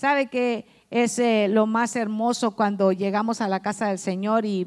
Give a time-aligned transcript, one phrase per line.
[0.00, 4.64] Sabe que es eh, lo más hermoso cuando llegamos a la casa del Señor y,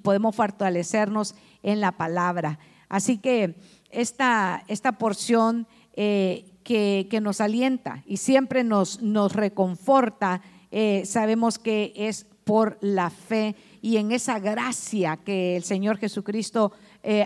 [0.00, 2.60] podemos fortalecernos en la palabra.
[2.88, 3.56] Así que
[3.90, 10.40] esta, esta porción eh, que, nos alienta y siempre nos, nos reconforta,
[10.70, 16.70] eh, sabemos que es por la fe y en esa gracia que el Señor Jesucristo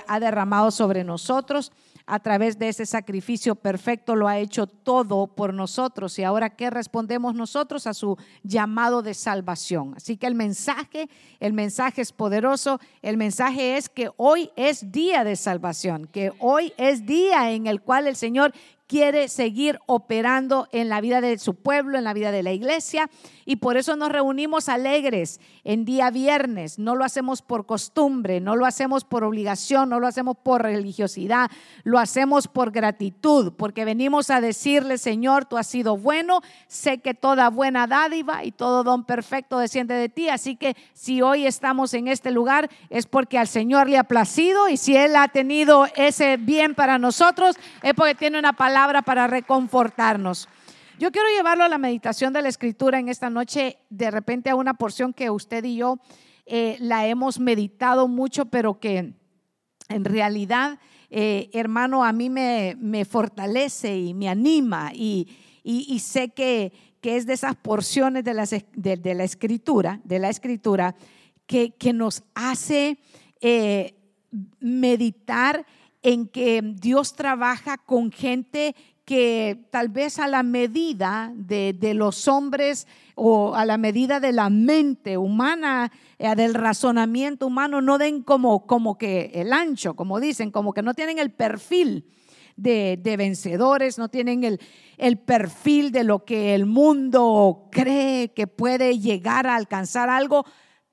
[0.07, 1.73] ha derramado sobre nosotros
[2.07, 6.19] a través de ese sacrificio perfecto lo ha hecho todo por nosotros.
[6.19, 9.95] Y ahora, ¿qué respondemos nosotros a su llamado de salvación?
[9.97, 11.09] Así que el mensaje,
[11.41, 12.79] el mensaje es poderoso.
[13.01, 17.81] El mensaje es que hoy es día de salvación, que hoy es día en el
[17.81, 18.53] cual el Señor
[18.87, 23.09] quiere seguir operando en la vida de su pueblo, en la vida de la iglesia.
[23.47, 26.79] Y por eso nos reunimos alegres en día viernes.
[26.79, 31.51] No lo hacemos por costumbre, no lo hacemos por obligación, no lo hacemos por religiosidad,
[31.83, 37.15] lo hacemos por gratitud, porque venimos a decirle, Señor, tú has sido bueno, sé que
[37.15, 40.29] toda buena dádiva y todo don perfecto desciende de ti.
[40.29, 44.69] Así que si hoy estamos en este lugar es porque al Señor le ha placido
[44.69, 48.74] y si Él ha tenido ese bien para nosotros es porque tiene una palabra
[49.05, 50.49] para reconfortarnos.
[50.99, 54.57] Yo quiero llevarlo a la meditación de la escritura en esta noche, de repente a
[54.57, 55.99] una porción que usted y yo
[56.45, 59.15] eh, la hemos meditado mucho, pero que
[59.89, 65.29] en realidad, eh, hermano, a mí me, fortalece y me anima y,
[66.01, 70.97] sé que, que, es de esas porciones de, de, la escritura, de la escritura,
[71.47, 72.99] que, que nos hace
[73.41, 73.95] eh,
[74.59, 75.65] meditar
[76.05, 82.87] en que Dios trabaja con gente que tal vez a la medida de, los hombres
[83.15, 88.67] o a la medida de la mente humana, eh, del razonamiento humano, no den como,
[88.67, 92.07] como que el ancho, como dicen, como que no tienen el perfil
[92.57, 94.61] de, vencedores, no tienen el,
[94.99, 100.45] el perfil de lo que el mundo cree que puede llegar a alcanzar algo,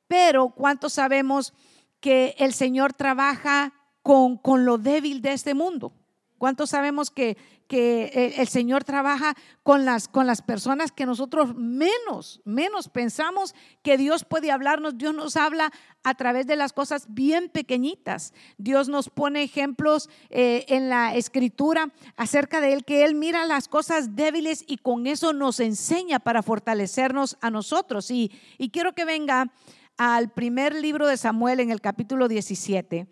[0.08, 1.54] pero ¿cuántos sabemos
[2.00, 3.74] que el Señor trabaja
[4.12, 5.94] con, con lo débil de este mundo.
[6.38, 7.38] ¿Cuántos sabemos que,
[7.70, 13.96] que el Señor trabaja con las, con las personas que nosotros menos, menos pensamos que
[13.96, 14.98] Dios puede hablarnos?
[14.98, 15.72] Dios nos habla
[16.04, 18.34] a través de las cosas bien pequeñitas.
[18.58, 23.70] Dios nos pone ejemplos eh, en la escritura acerca de Él, que Él mira las
[23.70, 28.12] cosas débiles y con eso nos enseña para fortalecernos a nosotros.
[28.12, 29.54] Y, y quiero que venga
[29.96, 33.08] al primer libro de Samuel en el capítulo 17.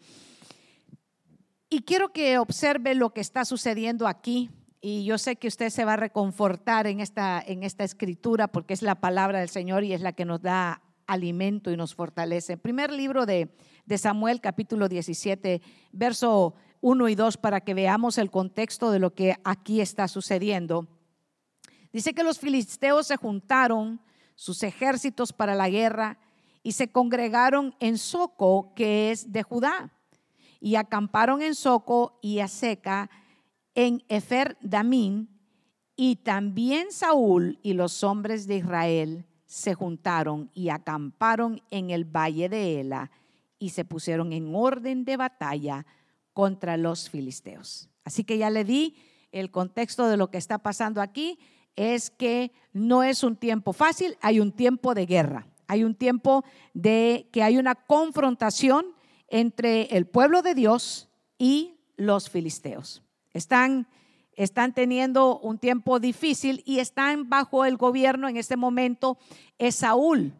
[1.72, 4.50] Y quiero que observe lo que está sucediendo aquí.
[4.82, 8.74] Y yo sé que usted se va a reconfortar en esta, en esta escritura porque
[8.74, 12.58] es la palabra del Señor y es la que nos da alimento y nos fortalece.
[12.58, 18.32] Primer libro de, de Samuel, capítulo 17, verso 1 y 2, para que veamos el
[18.32, 20.88] contexto de lo que aquí está sucediendo.
[21.92, 24.02] Dice que los filisteos se juntaron,
[24.34, 26.18] sus ejércitos para la guerra,
[26.64, 29.92] y se congregaron en Soco, que es de Judá
[30.60, 33.10] y acamparon en Soco y a Seca
[33.76, 35.30] en Efer Damín,
[35.96, 42.48] y también Saúl y los hombres de Israel se juntaron y acamparon en el valle
[42.48, 43.12] de Ela
[43.58, 45.86] y se pusieron en orden de batalla
[46.32, 47.90] contra los filisteos.
[48.06, 48.96] Así que ya le di
[49.34, 51.38] el contexto de lo que está pasando aquí,
[51.76, 56.46] es que no es un tiempo fácil, hay un tiempo de guerra, hay un tiempo
[56.74, 58.86] de que hay una confrontación
[59.30, 63.04] entre el pueblo de Dios y los filisteos.
[63.34, 63.88] Están,
[64.34, 69.18] están teniendo un tiempo difícil y están bajo el gobierno en este momento
[69.58, 70.34] es Saúl.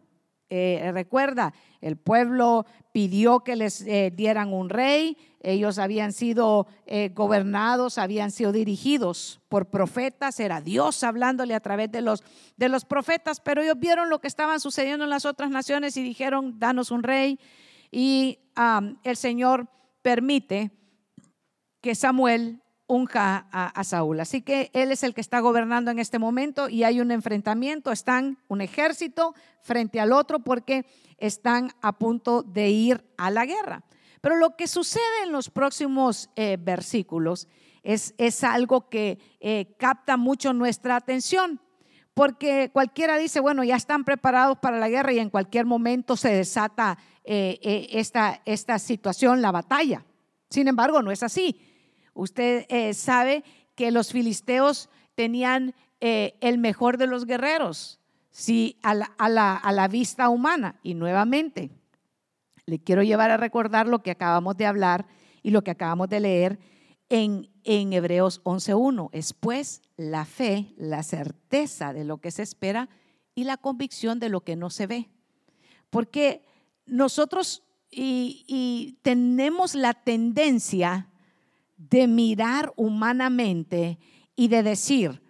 [0.52, 7.12] Eh, recuerda, el pueblo pidió que les eh, dieran un rey, ellos habían sido eh,
[7.14, 12.24] gobernados, habían sido dirigidos por profetas, era Dios hablándole a través de los,
[12.58, 16.04] de los profetas, pero ellos vieron lo que estaban sucediendo en las otras naciones y
[16.04, 17.40] dijeron, danos un rey
[17.92, 18.40] y
[19.04, 19.68] el Señor
[20.02, 20.72] permite
[21.82, 24.20] que Samuel unja a, Saúl.
[24.20, 27.92] Así que él es el que está gobernando en este momento y hay un enfrentamiento,
[27.92, 33.84] están un ejército frente al otro porque están a punto de ir a la guerra.
[34.22, 37.48] Pero lo que sucede en los próximos eh, versículos
[37.84, 41.62] es, algo que eh, capta mucho nuestra atención,
[42.14, 46.34] porque cualquiera dice, bueno, ya están preparados para la guerra y en cualquier momento se
[46.34, 46.98] desata
[47.32, 50.04] eh, eh, esta, esta situación, la batalla.
[50.50, 51.62] Sin embargo, no es así.
[52.14, 53.44] Usted eh, sabe
[53.76, 58.00] que los filisteos tenían el mejor de los guerreros,
[58.32, 60.80] sí, a la, a, la, a la vista humana.
[60.82, 61.72] Y nuevamente,
[62.66, 65.08] le quiero llevar a recordar lo que acabamos de hablar
[65.44, 66.60] y lo que acabamos de leer
[67.10, 69.10] en en Hebreos 11.1.
[69.12, 72.90] Es pues la fe, la certeza de lo que se espera
[73.36, 75.10] y la convicción de lo que no se ve.
[75.92, 76.44] Porque
[76.90, 81.10] nosotros y, tenemos la tendencia
[81.78, 84.00] de mirar humanamente
[84.36, 85.22] y de decir,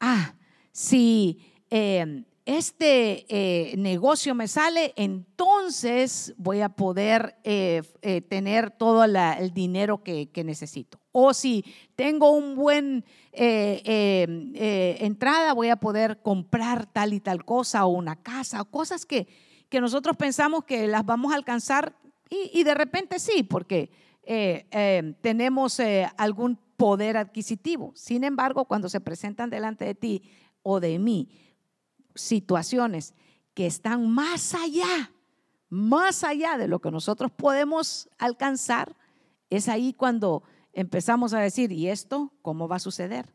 [0.00, 0.34] ah,
[0.72, 1.38] si
[1.70, 7.82] eh, este eh, negocio me sale, entonces voy a poder eh,
[8.28, 10.98] tener todo el dinero que, que, necesito.
[11.12, 11.62] O si
[11.94, 18.62] tengo un buen entrada, voy a poder comprar tal y tal cosa o una casa,
[18.62, 19.28] o cosas que,
[19.68, 21.94] que nosotros pensamos que las vamos a alcanzar
[22.30, 23.90] y, de repente sí, porque
[24.22, 27.92] eh, eh, tenemos eh, algún poder adquisitivo.
[27.94, 30.22] Sin embargo, cuando se presentan delante de ti
[30.62, 31.30] o de mí
[32.14, 33.14] situaciones
[33.54, 35.10] que están más allá,
[35.70, 38.94] más allá de lo que nosotros podemos alcanzar,
[39.48, 40.42] es ahí cuando
[40.74, 43.34] empezamos a decir, ¿y esto cómo va a suceder?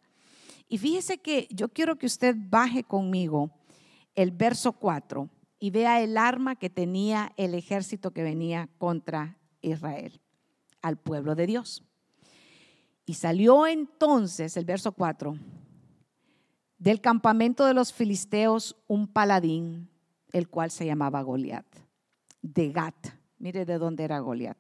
[0.69, 3.51] Y fíjese que yo quiero que usted baje conmigo
[4.15, 5.30] el verso 4
[5.63, 10.19] y vea el arma que tenía el ejército que venía contra Israel,
[10.81, 11.86] al pueblo de Dios.
[13.06, 15.38] Y salió entonces, el verso 4,
[16.77, 19.89] del campamento de los filisteos un paladín,
[20.33, 21.66] el cual se llamaba Goliat,
[22.42, 23.07] de Gat.
[23.38, 24.57] Mire de dónde era Goliat.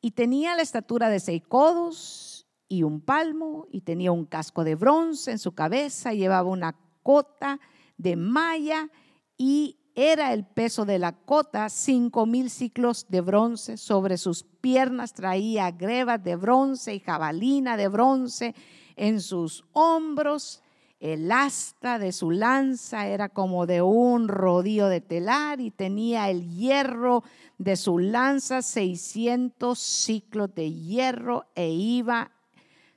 [0.00, 4.74] Y tenía la estatura de seis codos y un palmo, y tenía un casco de
[4.74, 7.60] bronce en su cabeza, llevaba una cota
[7.96, 8.90] de malla
[9.36, 13.76] y era el peso de la cota, cinco mil ciclos de bronce.
[13.76, 18.54] Sobre sus piernas traía grebas de bronce y jabalina de bronce
[18.96, 20.62] en sus hombros.
[20.98, 26.48] El asta de su lanza era como de un rodillo de telar y tenía el
[26.48, 27.22] hierro
[27.58, 32.32] de su lanza, 600 ciclos de hierro, e iba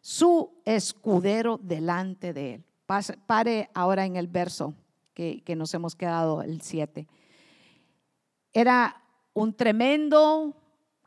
[0.02, 2.64] su escudero delante de él.
[3.28, 4.74] Pare ahora en el verso
[5.18, 7.08] que, nos hemos quedado el 7.
[8.54, 9.02] Era
[9.34, 10.56] un tremendo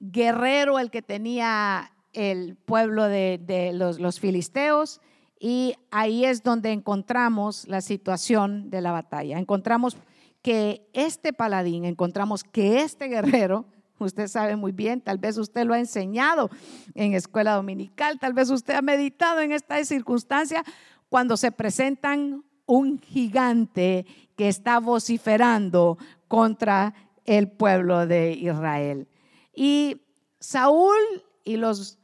[0.01, 5.01] guerrero el que tenía el pueblo de, los, los, filisteos
[5.39, 9.39] y ahí es donde encontramos la situación de la batalla.
[9.39, 9.97] Encontramos
[10.43, 13.67] que este paladín, encontramos que este guerrero,
[14.01, 16.51] usted sabe muy bien, tal vez usted lo ha enseñado
[16.95, 20.65] en escuela dominical, tal vez usted ha meditado en esta circunstancia
[21.09, 24.07] cuando se presentan un gigante
[24.37, 26.95] que está vociferando contra
[27.25, 29.09] el pueblo de Israel.
[29.53, 30.03] Y
[30.39, 30.97] Saúl
[31.45, 31.99] y los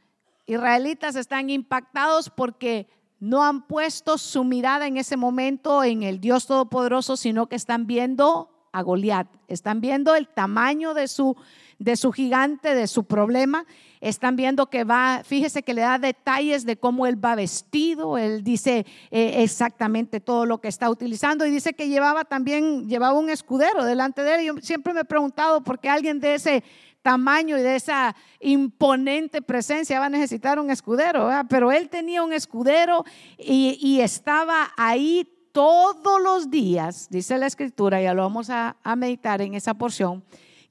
[0.47, 2.89] israelitas están impactados porque
[3.21, 7.87] no han puesto su mirada en ese momento en el Dios Todopoderoso, sino que están
[7.87, 11.37] viendo a Goliat, están viendo el tamaño de su,
[11.79, 13.67] de su gigante, de su problema,
[14.01, 18.43] están viendo que va, fíjese que le da detalles de cómo él va vestido, él
[18.43, 21.45] dice eh, exactamente todo lo que está utilizando.
[21.45, 24.47] Y dice que llevaba también, llevaba un escudero delante de él.
[24.47, 26.65] Yo siempre me he preguntado por qué alguien de ese
[27.03, 32.33] tamaño y de esa imponente presencia va a necesitar un escudero, pero él tenía un
[32.33, 33.05] escudero
[33.39, 39.55] y, estaba ahí todos los días, dice la escritura, ya lo vamos a meditar en
[39.55, 40.25] esa porción,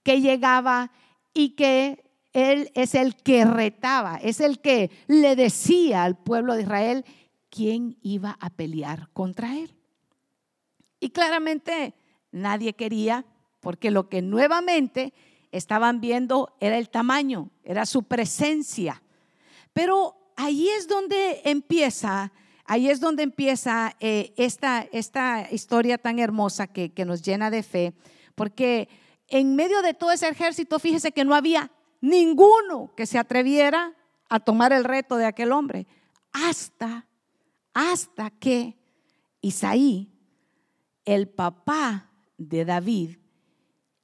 [0.05, 0.91] que llegaba
[1.33, 6.61] y que él es el que retaba, es el que le decía al pueblo de
[6.61, 7.05] Israel
[7.49, 9.73] quién iba a pelear contra él.
[10.99, 11.95] Y claramente
[12.31, 13.25] nadie quería,
[13.61, 15.11] porque lo que nuevamente
[15.51, 19.01] estaban viendo era el tamaño, era su presencia.
[19.73, 22.31] Pero ahí es donde empieza,
[22.65, 27.63] ahí es donde empieza eh, esta, esta, historia tan hermosa que, que nos llena de
[27.63, 27.93] fe,
[28.35, 28.87] porque
[29.27, 33.93] en medio de todo ese ejército, fíjese que no había ninguno que se atreviera
[34.29, 35.87] a tomar el reto de aquel hombre,
[36.31, 37.07] hasta,
[37.73, 38.77] hasta que
[39.41, 40.11] Isaí,
[41.05, 43.17] el papá de David,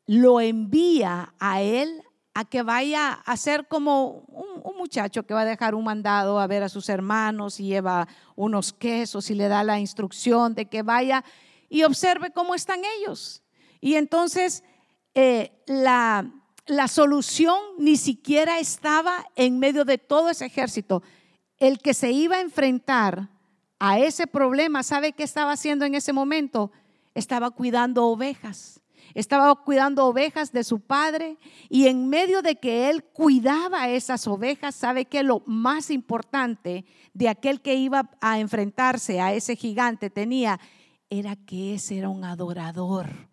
[0.06, 5.42] lo envía a él a que vaya a ser como un, un, muchacho que va
[5.42, 9.48] a dejar un mandado a ver a sus hermanos y lleva unos quesos y le
[9.50, 11.26] da la instrucción de que vaya
[11.70, 13.44] y observe cómo están ellos.
[13.82, 14.64] Y entonces
[15.14, 16.32] eh, la,
[16.68, 21.04] la solución ni siquiera estaba en medio de todo ese ejército.
[21.58, 23.30] El que se iba a enfrentar
[23.80, 26.72] a ese problema, ¿sabe qué estaba haciendo en ese momento?
[27.14, 28.82] Estaba cuidando ovejas.
[29.14, 31.38] Estaba cuidando ovejas de su padre
[31.70, 37.28] y en medio de que él cuidaba esas ovejas, ¿sabe que lo más importante de
[37.28, 40.60] aquel que iba a enfrentarse a ese gigante tenía?
[41.10, 43.30] Era que ese era un adorador.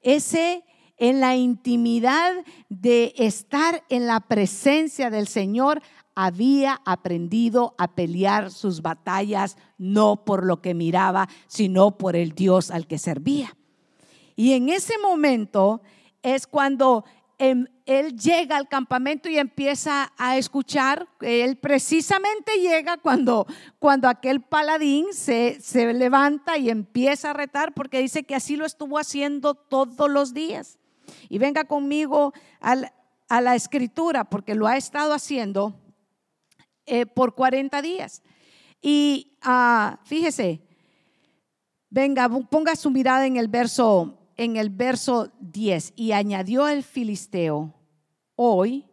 [0.00, 0.64] Ese
[1.00, 2.32] en la intimidad
[2.68, 5.82] de estar en la presencia del Señor,
[6.14, 12.70] había aprendido a pelear sus batallas no por lo que miraba, sino por el Dios
[12.70, 13.56] al que servía.
[14.36, 15.80] Y en ese momento
[16.22, 17.06] es cuando
[17.38, 21.08] em, él llega al campamento y empieza a escuchar.
[21.22, 23.46] Él precisamente llega cuando,
[23.78, 28.66] cuando aquel paladín se, se levanta y empieza a retar, porque dice que así lo
[28.66, 30.79] estuvo haciendo todos los días.
[31.28, 35.74] Y venga conmigo a la escritura, porque lo ha estado haciendo
[36.86, 38.22] eh, por 40 días.
[38.82, 40.60] Y ah, fíjese,
[41.88, 47.74] venga, ponga su mirada en el verso en el verso 10 y añadió el filisteo,
[48.36, 48.86] hoy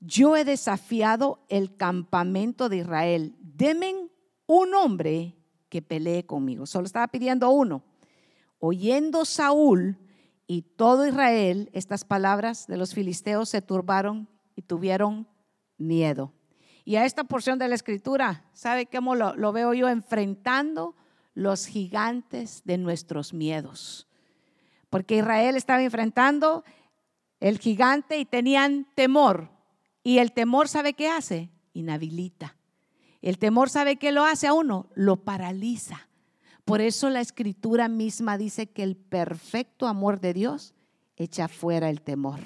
[0.00, 4.10] yo he desafiado el campamento de Israel, demen
[4.46, 5.36] un hombre
[5.68, 6.66] que pelee conmigo.
[6.66, 7.84] Solo estaba pidiendo uno.
[8.58, 9.96] Oyendo Saúl
[10.50, 15.28] y todo Israel estas palabras de los filisteos se turbaron y tuvieron
[15.76, 16.32] miedo.
[16.86, 19.90] Y a esta porción de la escritura, ¿sabe cómo lo, lo veo yo?
[19.90, 20.96] Enfrentando
[21.34, 24.08] los gigantes de nuestros miedos.
[24.88, 26.64] Porque Israel estaba enfrentando
[27.40, 29.50] el gigante y tenían temor.
[30.02, 31.50] Y el temor, ¿sabe qué hace?
[31.74, 32.56] Inhabilita.
[33.20, 34.88] El temor, ¿sabe qué lo hace a uno?
[34.94, 36.07] Lo paraliza.
[36.68, 40.74] Por eso la escritura misma dice que el perfecto amor de Dios
[41.16, 42.40] echa fuera el temor.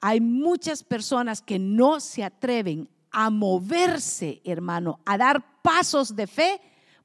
[0.00, 6.58] Hay muchas personas que no se atreven a moverse, hermano, a dar pasos de fe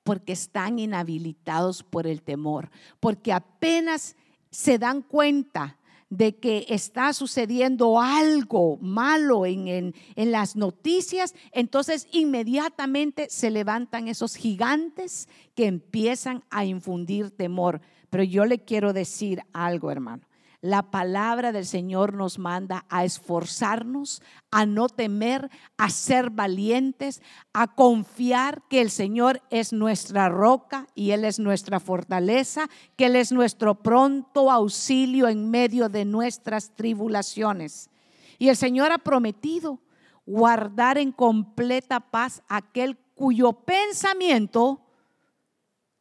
[0.06, 2.72] porque están inhabilitados por el temor,
[3.02, 4.16] porque apenas
[4.50, 5.78] se dan cuenta
[6.12, 14.10] de que está sucediendo algo malo en, en, en, las noticias, entonces inmediatamente se levantan
[14.10, 17.80] esos gigantes que empiezan a infundir temor.
[18.10, 20.28] Pero yo le quiero decir algo, hermano.
[20.62, 27.74] La palabra del Señor nos manda a esforzarnos, a no temer, a ser valientes, a
[27.74, 33.32] confiar que el Señor es nuestra roca y Él es nuestra fortaleza, que Él es
[33.32, 37.90] nuestro pronto auxilio en medio de nuestras tribulaciones.
[38.38, 39.80] Y el Señor ha prometido
[40.28, 44.80] guardar en completa paz aquel cuyo pensamiento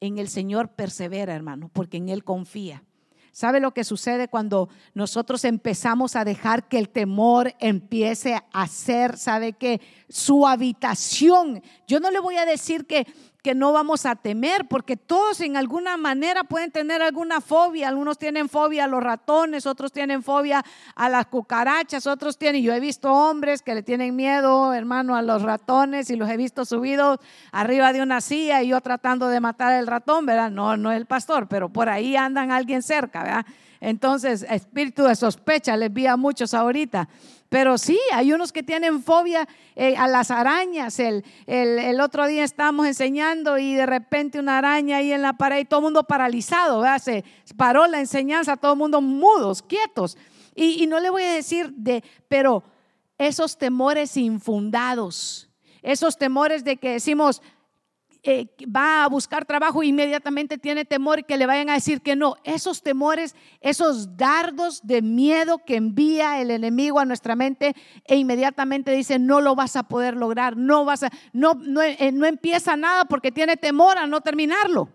[0.00, 2.84] en el Señor persevera, hermano, porque en Él confía.
[3.32, 9.16] ¿Sabe lo que sucede cuando nosotros empezamos a dejar que el temor empiece a ser,
[9.16, 11.62] sabe que su habitación?
[11.86, 13.06] Yo no le voy a decir que
[13.42, 17.88] que no vamos a temer, porque todos en alguna manera pueden tener alguna fobia.
[17.88, 22.72] Algunos tienen fobia a los ratones, otros tienen fobia a las cucarachas, otros tienen, yo
[22.72, 26.64] he visto hombres que le tienen miedo, hermano, a los ratones y los he visto
[26.64, 27.18] subidos
[27.52, 30.50] arriba de una silla y yo tratando de matar el ratón, ¿verdad?
[30.50, 33.46] No, no es el pastor, pero por ahí andan alguien cerca, ¿verdad?
[33.80, 37.08] Entonces, espíritu de sospecha les vi a muchos ahorita.
[37.50, 41.00] Pero sí, hay unos que tienen fobia eh, a las arañas.
[41.00, 45.58] El, el, otro día estábamos enseñando y de repente una araña ahí en la pared
[45.58, 46.84] y todo el mundo paralizado.
[47.00, 47.24] Se
[47.56, 50.16] paró la enseñanza, todo el mundo mudos, quietos.
[50.54, 52.62] Y, y no le voy a decir de, pero
[53.18, 55.50] esos temores infundados,
[55.82, 57.42] esos temores de que decimos,
[58.22, 62.36] eh, va a buscar trabajo, inmediatamente tiene temor que le vayan a decir que no.
[62.44, 67.74] Esos temores, esos dardos de miedo que envía el enemigo a nuestra mente
[68.04, 72.10] e inmediatamente dice, no lo vas a poder lograr, no vas a, no, no, eh,
[72.12, 74.88] no empieza nada porque tiene temor a no terminarlo.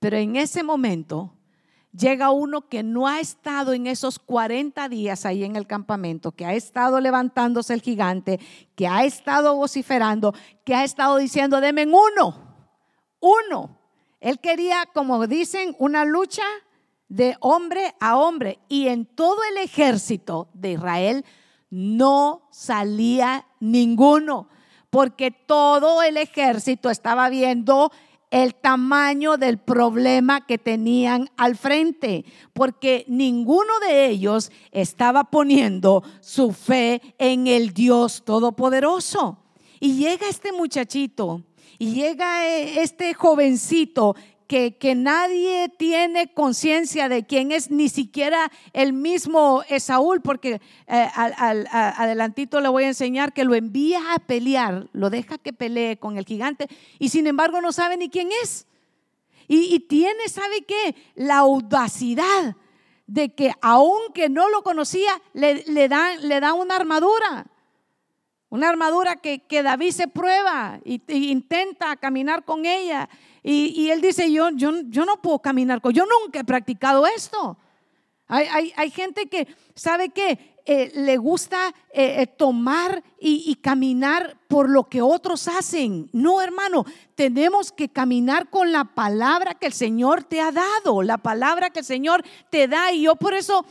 [0.00, 1.34] Pero en ese momento
[1.96, 6.44] llega uno que no ha estado en esos 40 días ahí en el campamento, que
[6.44, 8.40] ha estado levantándose el gigante,
[8.74, 10.34] que ha estado vociferando,
[10.64, 12.54] que ha estado diciendo, denme uno,
[13.20, 13.78] uno.
[14.20, 16.44] Él quería, como dicen, una lucha
[17.08, 18.58] de hombre a hombre.
[18.68, 21.24] Y en todo el ejército de Israel
[21.70, 24.48] no salía ninguno,
[24.90, 27.92] porque todo el ejército estaba viendo
[28.34, 36.50] el tamaño del problema que tenían al frente, porque ninguno de ellos estaba poniendo su
[36.50, 39.38] fe en el Dios Todopoderoso.
[39.78, 41.44] Y llega este muchachito,
[41.78, 48.92] y llega eh, este jovencito que, nadie tiene conciencia de quién es, ni siquiera el
[48.92, 55.10] mismo Esaúl, porque eh, adelantito le voy a enseñar que lo envía a pelear, lo
[55.10, 58.66] deja que pelee con el gigante y sin embargo no sabe ni quién es.
[59.46, 60.96] Y, tiene, ¿sabe qué?
[61.14, 62.56] La audacidad
[63.06, 67.46] de que aunque no lo conocía, le, dan le da una armadura.
[68.48, 73.08] Una armadura que, David se prueba e intenta caminar con ella.
[73.46, 77.58] Y, él dice, yo, yo, yo no puedo caminar con, yo nunca he practicado esto.
[78.26, 80.54] Hay, hay, gente que, ¿sabe qué?
[80.66, 86.08] eh, le gusta eh, eh, tomar y caminar por lo que otros hacen.
[86.12, 86.84] No, hermano,
[87.14, 91.80] tenemos que caminar con la palabra que el Señor te ha dado, la palabra que
[91.80, 92.92] el Señor te da.
[92.92, 93.64] Y yo por eso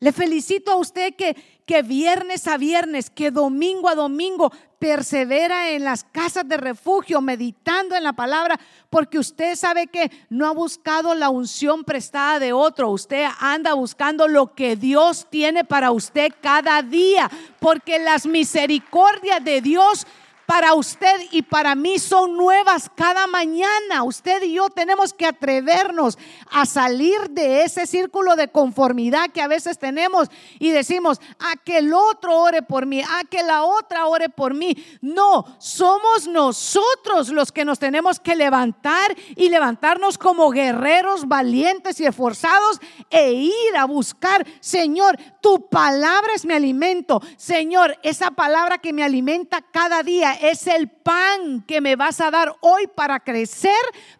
[0.00, 1.36] le felicito a usted que,
[1.70, 4.50] que viernes a viernes, que domingo a domingo
[4.80, 8.58] persevera en las casas de refugio, meditando en la palabra,
[8.88, 14.26] porque usted sabe que no ha buscado la unción prestada de otro, usted anda buscando
[14.26, 20.08] lo que Dios tiene para usted cada día, porque las misericordias de Dios
[20.50, 24.02] para usted y para mí son nuevas cada mañana.
[24.02, 26.18] Usted y yo tenemos que atrevernos
[26.50, 30.26] a salir de ese círculo de conformidad que a veces tenemos
[30.58, 34.52] y decimos, a que el otro ore por mí, a que la otra ore por
[34.54, 34.76] mí.
[35.00, 42.06] No, somos nosotros los que nos tenemos que levantar y levantarnos como guerreros valientes y
[42.06, 47.22] esforzados e ir a buscar, Señor, tu palabra es mi alimento.
[47.36, 52.30] Señor, esa palabra que me alimenta cada día es el pan que me vas a
[52.30, 53.70] dar hoy para crecer,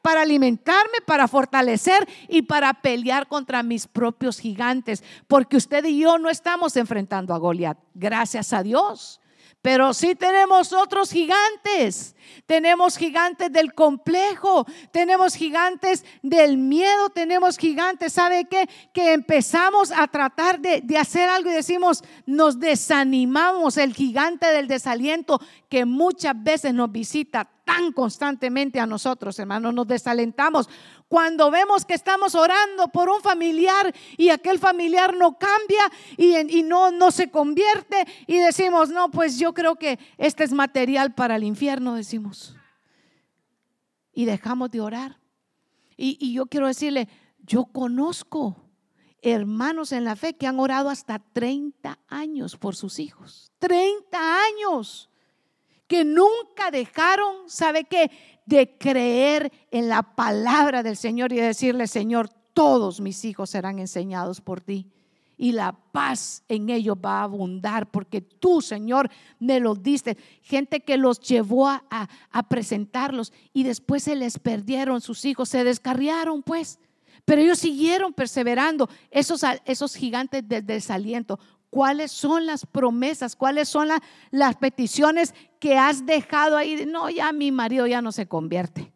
[0.03, 5.03] para alimentarme, para fortalecer y para pelear contra mis propios gigantes.
[5.27, 7.79] Porque usted y yo no estamos enfrentando a Goliat.
[7.95, 9.21] Gracias a Dios.
[9.63, 12.17] Pero sí tenemos otros gigantes.
[12.47, 18.69] Tenemos gigantes del complejo, tenemos gigantes del miedo, tenemos gigantes, ¿sabe qué?
[18.93, 24.69] Que empezamos a tratar de, de, hacer algo y decimos, nos desanimamos, el gigante del
[24.69, 30.69] desaliento que muchas veces nos visita tan constantemente a nosotros, hermanos, nos desalentamos
[31.11, 36.93] cuando vemos que estamos orando por un familiar y aquel familiar no cambia y, no,
[36.93, 41.43] no se convierte y decimos, no, pues yo creo que este es material para el
[41.43, 42.55] infierno, decimos.
[44.13, 45.19] Y dejamos de orar.
[45.97, 47.09] Y, y yo quiero decirle,
[47.41, 48.71] yo conozco
[49.21, 53.51] hermanos en la fe que han orado hasta 30 años por sus hijos.
[53.59, 55.11] 30 años
[55.89, 58.13] que nunca dejaron, ¿sabe qué?
[58.51, 64.41] De creer en la palabra del Señor y decirle, Señor, todos mis hijos serán enseñados
[64.41, 64.89] por ti.
[65.37, 70.19] Y la paz en ellos va a abundar porque tú, Señor, me los diste.
[70.43, 75.63] Gente que los llevó a, a, presentarlos y después se les perdieron sus hijos, se
[75.63, 76.81] descarriaron pues.
[77.25, 81.39] Pero ellos siguieron perseverando, esos, esos gigantes de desaliento
[81.71, 83.89] cuáles son las promesas, cuáles son
[84.31, 86.85] las peticiones que has dejado ahí.
[86.87, 88.93] No, ya mi marido ya no se convierte.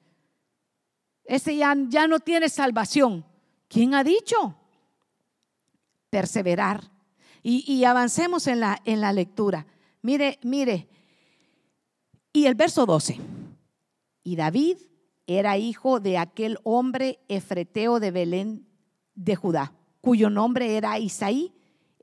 [1.24, 3.24] Ese ya, ya no tiene salvación.
[3.68, 4.56] ¿Quién ha dicho?
[6.10, 6.90] Perseverar.
[7.42, 9.66] Y, y avancemos en la, en la lectura.
[10.02, 10.88] Mire, mire.
[12.32, 13.20] Y el verso 12.
[14.24, 14.78] Y David
[15.26, 18.66] era hijo de aquel hombre efreteo de Belén
[19.14, 21.54] de Judá, cuyo nombre era Isaí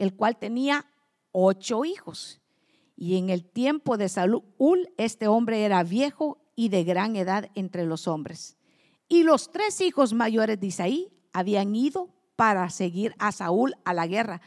[0.01, 0.87] el cual tenía
[1.31, 2.41] ocho hijos.
[2.95, 7.85] Y en el tiempo de Saúl, este hombre era viejo y de gran edad entre
[7.85, 8.57] los hombres.
[9.07, 14.07] Y los tres hijos mayores de Isaí habían ido para seguir a Saúl a la
[14.07, 14.41] guerra.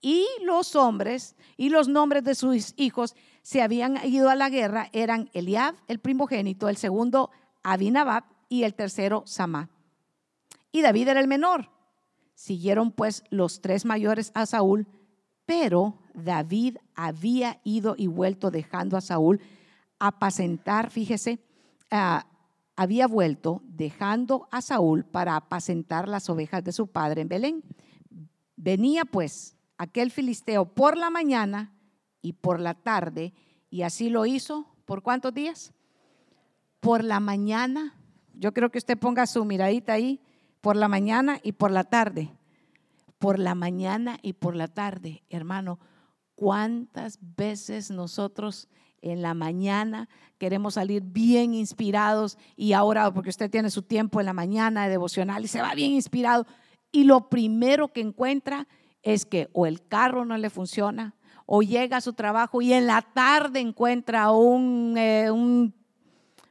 [0.00, 4.90] Y los hombres y los nombres de sus hijos se habían ido a la guerra
[4.92, 7.30] eran Eliab, el primogénito, el segundo
[7.62, 9.70] Abinabab y el tercero Samá.
[10.72, 11.70] Y David era el menor.
[12.34, 14.88] Siguieron pues los tres mayores a Saúl
[15.46, 19.40] pero David había ido y vuelto dejando a Saúl
[19.98, 21.38] apacentar, fíjese,
[21.90, 22.26] ah,
[22.74, 27.64] había vuelto dejando a Saúl para apacentar las ovejas de su padre en Belén.
[28.56, 31.72] Venía pues aquel filisteo por la mañana
[32.20, 33.32] y por la tarde,
[33.70, 35.72] y así lo hizo, ¿por cuántos días?
[36.80, 37.94] Por la mañana,
[38.34, 40.20] yo creo que usted ponga su miradita ahí,
[40.60, 42.35] por la mañana y por la tarde
[43.18, 45.22] por la mañana y por la tarde.
[45.30, 45.78] Hermano,
[46.34, 48.68] ¿cuántas veces nosotros
[49.00, 54.26] en la mañana queremos salir bien inspirados y ahora, porque usted tiene su tiempo en
[54.26, 56.46] la mañana de devocional y se va bien inspirado
[56.92, 58.66] y lo primero que encuentra
[59.02, 61.14] es que o el carro no le funciona
[61.46, 65.74] o llega a su trabajo y en la tarde encuentra un, eh, un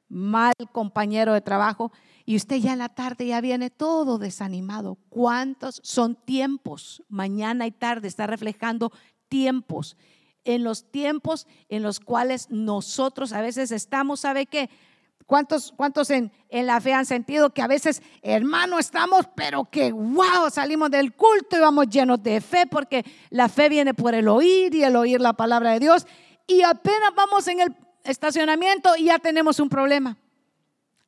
[0.08, 1.92] mal compañero de trabajo
[2.26, 4.98] y usted ya en la tarde ya viene todo desanimado.
[5.10, 7.04] ¿Cuántos son tiempos?
[7.08, 8.92] Mañana y tarde está reflejando
[9.30, 9.96] tiempos.
[10.44, 14.72] En los tiempos en los cuales nosotros a veces estamos, ¿sabe qué?
[15.28, 19.92] ¿Cuántos, cuántos en, en, la fe han sentido que a veces, hermano, estamos, pero que
[19.92, 24.28] wow, salimos del culto y vamos llenos de fe, porque la fe viene por el
[24.28, 26.06] oír y el oír la palabra de Dios,
[26.46, 30.16] y apenas vamos en el estacionamiento y ya tenemos un problema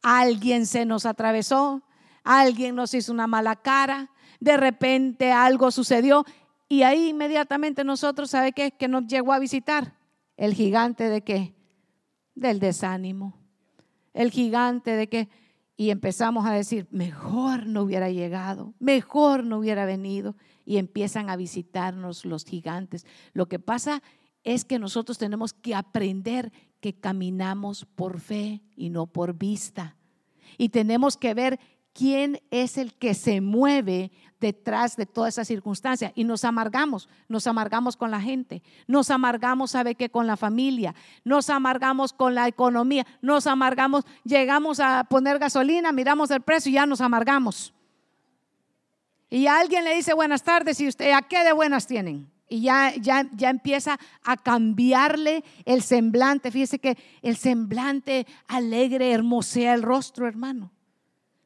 [0.02, 1.84] alguien se nos atravesó,
[2.24, 6.26] alguien nos hizo una mala cara, de repente algo sucedió
[6.70, 8.72] Y ahí inmediatamente nosotros, ¿sabe qué?
[8.72, 9.96] Que nos llegó a visitar
[10.36, 11.56] el gigante de qué?
[12.36, 13.38] Del desánimo.
[14.14, 15.30] El gigante de qué?
[15.78, 20.36] Y empezamos a decir, mejor no hubiera llegado, mejor no hubiera venido.
[20.66, 23.06] Y empiezan a visitarnos los gigantes.
[23.32, 24.02] Lo que pasa
[24.44, 29.96] es que nosotros tenemos que aprender que caminamos por fe y no por vista.
[30.58, 31.60] Y tenemos que ver
[31.94, 36.12] quién es el que se mueve detrás de toda esa circunstancia.
[36.16, 40.10] Y nos amargamos, nos amargamos con la gente, nos amargamos, ¿sabe qué?
[40.10, 46.30] Con la familia, nos amargamos con la economía, nos amargamos, llegamos a poner gasolina, miramos
[46.32, 47.74] el precio y ya nos amargamos.
[49.30, 52.32] Y alguien le dice buenas tardes y usted, ¿a qué de buenas tienen?
[52.50, 56.52] Y ya, ya, ya empieza a cambiarle el semblante.
[56.52, 60.72] Fíjese que el semblante alegre hermosea el rostro, hermano.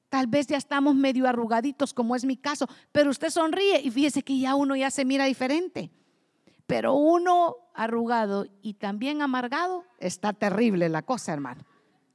[0.10, 4.24] Tal vez ya estamos medio arrugaditos, como es mi caso, pero usted sonríe y fíjese
[4.24, 5.90] que ya uno ya se mira diferente.
[6.68, 11.64] Pero uno arrugado y también amargado, está terrible la cosa, hermano.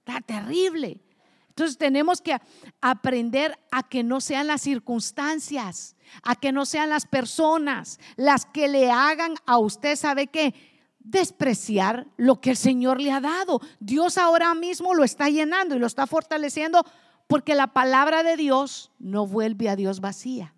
[0.00, 1.00] Está terrible.
[1.48, 2.36] Entonces tenemos que
[2.82, 8.68] aprender a que no sean las circunstancias, a que no sean las personas las que
[8.68, 10.54] le hagan a usted, ¿sabe qué?
[10.98, 13.60] Despreciar lo que el Señor le ha dado.
[13.80, 16.84] Dios ahora mismo lo está llenando y lo está fortaleciendo
[17.26, 20.54] porque la palabra de Dios no vuelve a Dios vacía.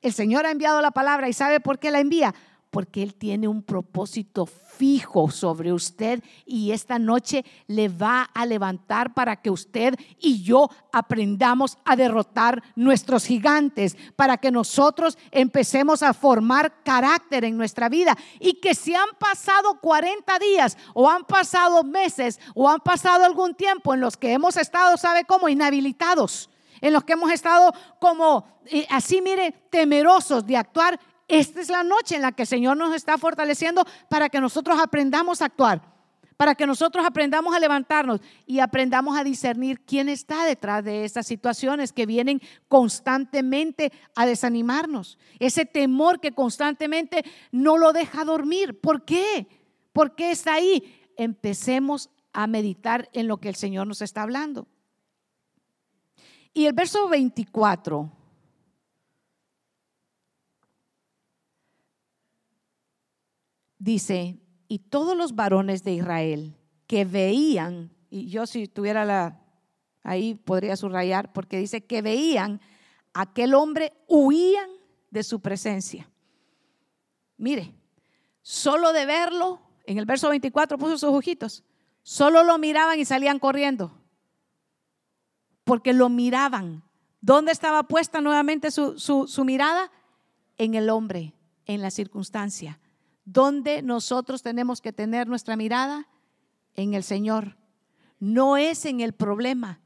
[0.00, 2.34] El Señor ha enviado la palabra y ¿sabe por qué la envía?
[2.70, 4.46] Porque Él tiene un propósito
[4.78, 10.70] fijo sobre usted y esta noche le va a levantar para que usted y yo
[10.92, 18.16] aprendamos a derrotar nuestros gigantes, para que nosotros empecemos a formar carácter en nuestra vida
[18.38, 23.54] y que si han pasado 40 días o han pasado meses o han pasado algún
[23.54, 25.48] tiempo en los que hemos estado, ¿sabe cómo?
[25.48, 31.68] Inhabilitados en los que hemos estado como eh, así, mire, temerosos de actuar, esta es
[31.68, 35.44] la noche en la que el Señor nos está fortaleciendo para que nosotros aprendamos a
[35.44, 35.82] actuar,
[36.38, 41.26] para que nosotros aprendamos a levantarnos y aprendamos a discernir quién está detrás de estas
[41.26, 45.18] situaciones que vienen constantemente a desanimarnos.
[45.38, 48.80] Ese temor que constantemente no lo deja dormir.
[48.80, 49.46] ¿Por qué?
[49.92, 51.10] ¿Por qué está ahí?
[51.16, 54.66] Empecemos a meditar en lo que el Señor nos está hablando.
[56.54, 58.17] Y el verso 24
[63.88, 66.54] dice, y todos los varones de Israel
[66.86, 69.40] que veían, y yo si tuviera la,
[70.02, 72.60] ahí podría subrayar, porque dice que veían
[73.14, 74.68] aquel hombre, huían
[75.10, 76.10] de su presencia.
[77.38, 77.74] Mire,
[78.42, 81.64] solo de verlo, en el verso 24 puso sus ojitos,
[82.02, 83.98] solo lo miraban y salían corriendo,
[85.64, 86.84] porque lo miraban.
[87.22, 89.90] ¿Dónde estaba puesta nuevamente su, su, su mirada?
[90.58, 91.32] En el hombre,
[91.64, 92.78] en la circunstancia
[93.30, 96.08] ¿Dónde nosotros tenemos que tener nuestra mirada?
[96.74, 97.58] En el Señor.
[98.18, 99.80] No es en el problema,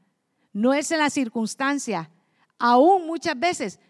[0.53, 2.09] no es en la circunstancia.
[2.57, 3.81] Aún muchas veces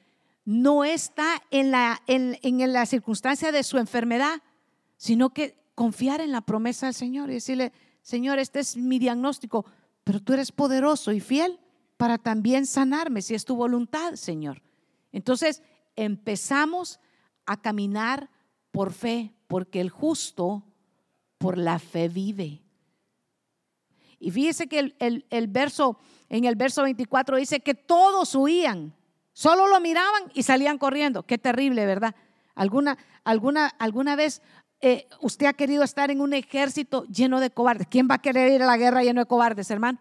[0.44, 4.42] no está en la, en, en la circunstancia de su enfermedad,
[4.98, 9.68] sino que confiar en la promesa del Señor y decirle, Señor, este es mi diagnóstico,
[10.04, 11.60] pero tú eres poderoso y fiel
[11.98, 14.64] para también sanarme si es tu voluntad, Señor.
[15.12, 15.62] Entonces
[15.96, 17.00] empezamos
[17.46, 18.32] a caminar
[18.72, 20.64] por fe, porque el justo
[21.38, 22.64] por la fe vive.
[24.18, 28.96] Y fíjese que el, verso, en el verso 24 dice que todos huían,
[29.32, 31.22] solo lo miraban y salían corriendo.
[31.22, 32.16] Qué terrible, ¿verdad?
[32.56, 34.42] ¿Alguna, alguna, alguna vez
[34.82, 37.86] eh, usted ha querido estar en un ejército lleno de cobardes?
[37.88, 40.00] ¿Quién va a querer ir a la guerra lleno de cobardes, hermano?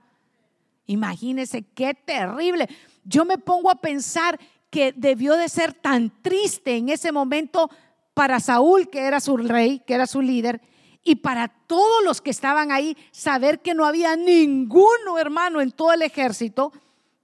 [0.87, 2.71] Imagínese qué terrible.
[3.05, 7.69] Yo me pongo a pensar que debió de ser tan triste en ese momento
[8.15, 10.61] para Saúl, que era su rey, que era su líder,
[11.05, 15.93] y para todos los que estaban ahí, saber que no había ninguno hermano en todo
[15.93, 16.73] el ejército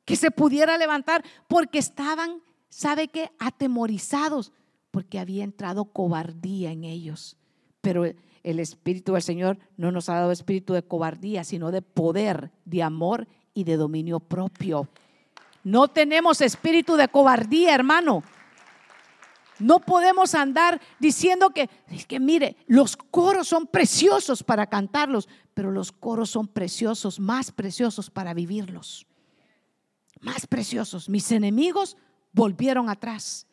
[0.05, 3.31] que se pudiera levantar, porque estaban, ¿sabe qué?
[3.39, 4.53] Atemorizados,
[4.91, 7.37] porque había entrado cobardía en ellos.
[7.81, 12.51] Pero el Espíritu del Señor no nos ha dado espíritu de cobardía, sino de poder,
[12.65, 14.89] de amor y de dominio propio.
[15.63, 18.23] No tenemos espíritu de cobardía, hermano.
[19.59, 25.71] No podemos andar diciendo que, es que mire, los coros son preciosos para cantarlos, pero
[25.71, 29.07] los coros son preciosos, más preciosos para vivirlos.
[30.21, 31.09] Más preciosos.
[31.09, 31.97] Mis enemigos
[32.33, 33.47] volvieron atrás.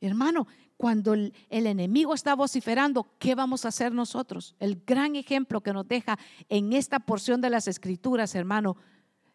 [0.00, 4.54] Hermano, cuando el, el, enemigo está vociferando, ¿qué vamos a hacer nosotros?
[4.58, 8.76] El gran ejemplo que nos deja en esta porción de las escrituras, hermano,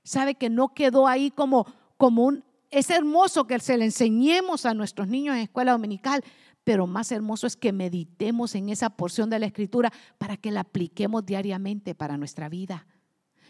[0.04, 1.65] sabe que no quedó ahí como,
[1.98, 6.23] como un, es hermoso que se le enseñemos a nuestros niños en escuela dominical,
[6.63, 10.62] pero más hermoso es que meditemos en esa porción de la escritura para que la
[10.62, 12.86] apliquemos diariamente para nuestra vida.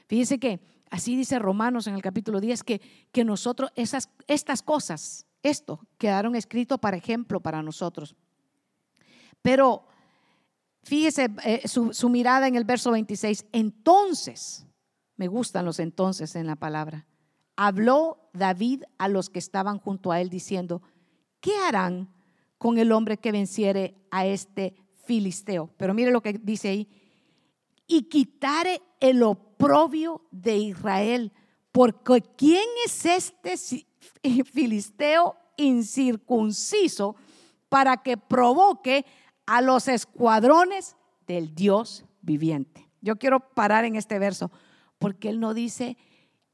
[0.08, 5.26] Fíjense que así dice Romanos en el capítulo 10, que, que nosotros, esas, estas cosas,
[5.44, 8.16] esto, quedaron escritos para ejemplo para nosotros.
[9.42, 9.86] Pero
[10.84, 14.66] fíjese eh, su, su mirada en el verso 26, entonces,
[15.18, 17.06] me gustan los entonces en la palabra,
[17.62, 20.82] habló David a los que estaban junto a él diciendo,
[21.42, 22.08] ¿qué harán
[22.58, 25.70] con el hombre que venciere a este filisteo?
[25.76, 26.88] Pero mire lo que dice ahí,
[27.86, 31.34] y quitare el oprobio de Israel,
[31.74, 33.58] porque ¿quién es este
[34.46, 37.18] filisteo incircunciso
[37.68, 39.06] para que provoque
[39.46, 40.96] a los escuadrones
[41.28, 42.88] del Dios viviente?
[43.02, 44.50] Yo quiero parar en este verso,
[44.98, 45.98] porque él no dice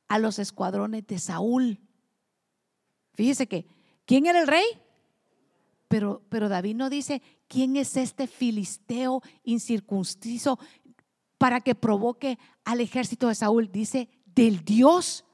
[0.08, 1.80] a los escuadrones de Saúl.
[3.14, 3.66] Fíjese que,
[4.06, 4.66] ¿quién era el rey?
[5.88, 10.60] Pero, pero David no dice, ¿quién es este filisteo incircunciso
[11.38, 13.72] para que provoque al ejército de Saúl?
[13.72, 15.26] Dice, del Dios.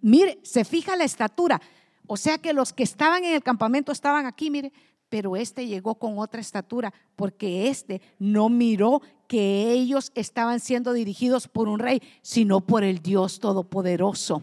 [0.00, 1.60] Mire, se fija la estatura.
[2.06, 4.72] O sea que los que estaban en el campamento estaban aquí, mire,
[5.08, 11.48] pero este llegó con otra estatura, porque este no miró que ellos estaban siendo dirigidos
[11.48, 14.42] por un rey, sino por el Dios Todopoderoso.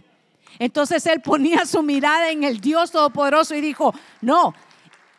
[0.59, 4.53] Entonces él ponía su mirada en el Dios Todopoderoso y dijo, no,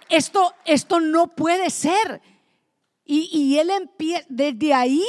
[0.08, 2.20] esto, esto no puede ser.
[3.04, 5.04] Y, y él empieza, desde ahí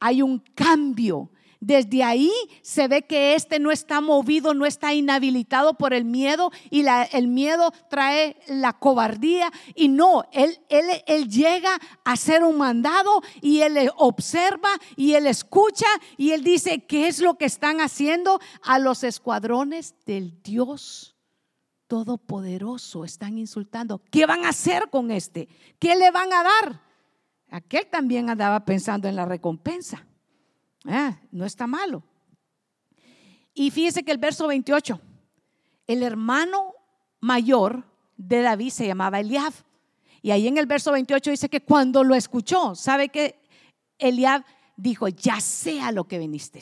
[0.00, 1.30] hay un cambio.
[1.66, 6.50] Desde ahí se ve que este no está movido, no está inhabilitado por el miedo
[6.68, 12.58] y el miedo trae la cobardía y no, él, él, él llega a hacer un
[12.58, 15.86] mandado y él observa y él escucha
[16.18, 21.16] y él dice, ¿qué es lo que están haciendo a los escuadrones del Dios?
[21.86, 24.02] Todopoderoso, están insultando.
[24.10, 25.48] ¿Qué van a hacer con este?
[25.78, 26.82] ¿Qué le van a dar?
[27.48, 30.06] Aquel también andaba pensando en la recompensa.
[30.86, 32.02] Ah, no está malo.
[33.54, 35.00] Y fíjese que el verso 28,
[35.86, 36.74] el hermano
[37.20, 37.84] mayor
[38.16, 39.52] de David se llamaba Eliab.
[40.22, 43.40] Y ahí en el verso 28 dice que cuando lo escuchó, ¿sabe que
[43.98, 44.44] Eliab
[44.76, 46.60] dijo, ya sea lo que viniste?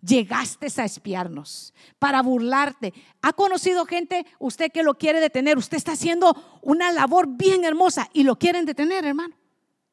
[0.00, 2.92] Llegaste a espiarnos para burlarte.
[3.22, 5.58] ¿Ha conocido gente usted que lo quiere detener?
[5.58, 9.34] Usted está haciendo una labor bien hermosa y lo quieren detener, hermano.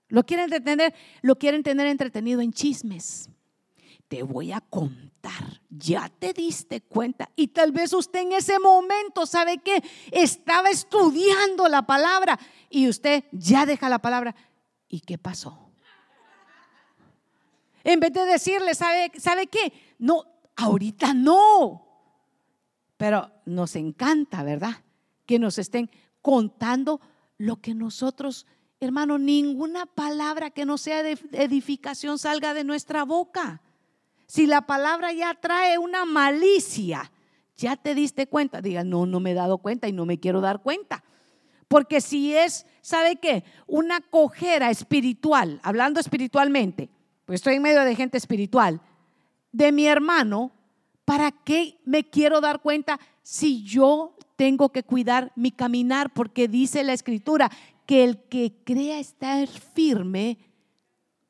[0.08, 3.30] Lo quieren detener, lo quieren tener entretenido en chismes
[4.12, 5.62] te voy a contar.
[5.70, 7.30] Ya te diste cuenta.
[7.38, 9.82] Y tal vez usted en ese momento, ¿sabe qué?
[10.12, 12.38] Estaba estudiando la palabra
[12.70, 14.36] y usted ya deja la palabra.
[14.90, 15.72] ¿Y qué pasó?
[17.86, 19.72] En vez de decirle, ¿sabe, ¿sabe qué?
[19.98, 20.26] No,
[20.58, 21.88] ahorita no.
[22.98, 24.84] Pero nos encanta, ¿verdad?
[25.26, 25.90] Que nos estén
[26.22, 27.00] contando
[27.38, 28.46] lo que nosotros,
[28.82, 33.62] hermano, ninguna palabra que no sea de edificación salga de nuestra boca.
[34.32, 37.12] Si la palabra ya trae una malicia,
[37.58, 40.40] ya te diste cuenta, diga, no, no me he dado cuenta y no me quiero
[40.40, 41.04] dar cuenta.
[41.68, 43.44] Porque si es, ¿sabe qué?
[43.68, 46.90] Una cojera espiritual, hablando espiritualmente,
[47.26, 48.80] pues estoy en medio de gente espiritual,
[49.52, 50.54] de mi hermano,
[51.04, 56.14] ¿para qué me quiero dar cuenta si yo tengo que cuidar mi caminar?
[56.14, 57.52] Porque dice la escritura
[57.86, 60.38] que el que crea estar firme,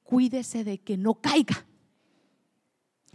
[0.04, 1.66] cuídese de que no caiga.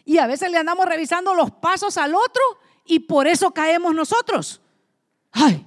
[0.07, 2.43] Y a veces le andamos revisando los pasos al otro
[2.85, 4.63] y por eso caemos nosotros.
[5.33, 5.67] Ay,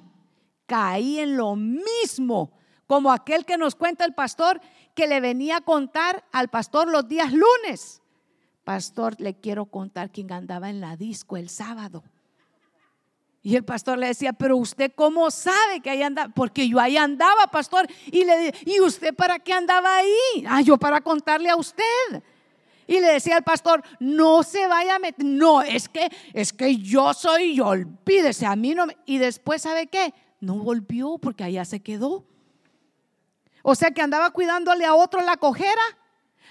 [0.65, 2.54] caí en lo mismo
[2.88, 4.62] como aquel que nos cuenta el pastor
[4.95, 8.02] que le venía a contar al pastor los días lunes.
[8.63, 12.04] Pastor, le quiero contar quién andaba en la disco el sábado.
[13.41, 16.95] Y el pastor le decía, pero usted cómo sabe que ahí andaba, porque yo ahí
[16.95, 17.88] andaba, pastor.
[18.08, 20.45] Y le ¿y usted para qué andaba ahí?
[20.47, 21.84] Ah, yo para contarle a usted
[22.89, 26.78] y le decía al pastor, no se vaya a meter, no, es que, es que
[26.78, 28.97] yo soy, yo, olvídese, a mí no me...
[29.06, 30.12] Y después, ¿sabe qué?
[30.39, 32.25] No volvió porque allá se quedó.
[33.62, 35.84] O sea que andaba cuidándole a otro la cojera,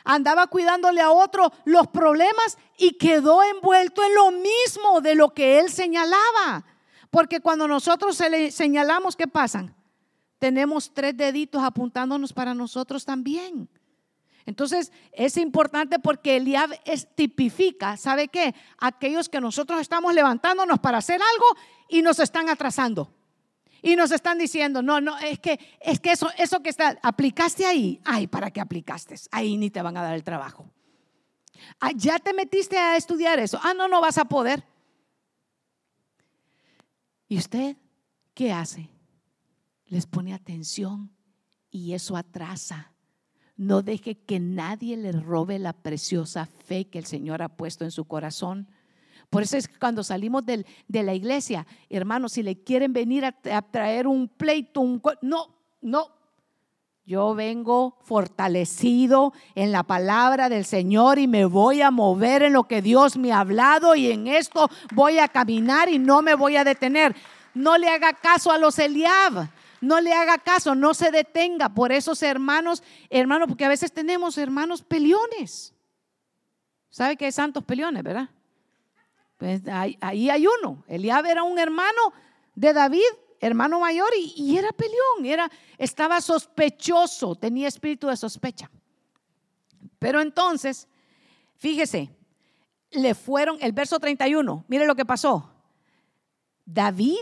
[0.05, 5.59] andaba cuidándole a otro los problemas y quedó envuelto en lo mismo de lo que
[5.59, 6.65] él señalaba.
[7.11, 9.75] Porque cuando nosotros se le señalamos, ¿qué pasan?
[10.39, 13.69] Tenemos tres deditos apuntándonos para nosotros también.
[14.49, 18.55] Entonces es importante porque Eliab es, tipifica, ¿sabe qué?
[18.79, 21.45] Aquellos que nosotros estamos levantándonos para hacer algo
[21.87, 23.13] y nos están atrasando.
[23.83, 27.67] Y nos están diciendo, no, no, es que, es que eso, eso que está, aplicaste
[27.67, 29.17] ahí, ay, ¿para qué aplicaste?
[29.33, 30.73] Ahí ni te van a dar el trabajo.
[31.79, 33.61] Ah, ya te metiste a estudiar eso.
[33.63, 34.65] Ah, no, no vas a poder.
[37.29, 37.77] ¿Y usted
[38.33, 38.89] qué hace?
[39.85, 41.15] Les pone atención
[41.71, 42.95] y eso atrasa.
[43.59, 47.91] No deje que nadie le robe la preciosa fe que el Señor ha puesto en
[47.91, 48.69] su corazón.
[49.31, 53.63] Por eso es que cuando salimos de la iglesia, hermanos, si le quieren venir a,
[53.63, 55.49] traer un pleito, un, no,
[55.81, 56.07] no.
[57.05, 62.65] Yo vengo fortalecido en la palabra del Señor y me voy a mover en lo
[62.65, 66.57] que Dios me ha hablado y en esto voy a caminar y no me voy
[66.57, 67.17] a detener.
[67.55, 69.49] No le haga caso a los Eliab.
[69.81, 74.37] No le haga caso, no se detenga por esos hermanos, hermanos, porque a veces tenemos
[74.39, 75.75] hermanos peliones.
[76.91, 78.29] ¿Sabe que hay santos peliones, verdad?
[79.37, 80.85] Pues ahí, hay uno.
[80.89, 82.13] Eliab era un hermano
[82.55, 83.07] de David,
[83.41, 88.69] hermano mayor, y, era peleón, era, estaba sospechoso, tenía espíritu de sospecha.
[90.01, 90.89] Pero entonces,
[91.57, 92.11] fíjese,
[92.91, 95.53] le fueron, el verso 31, mire lo que pasó.
[96.65, 97.19] David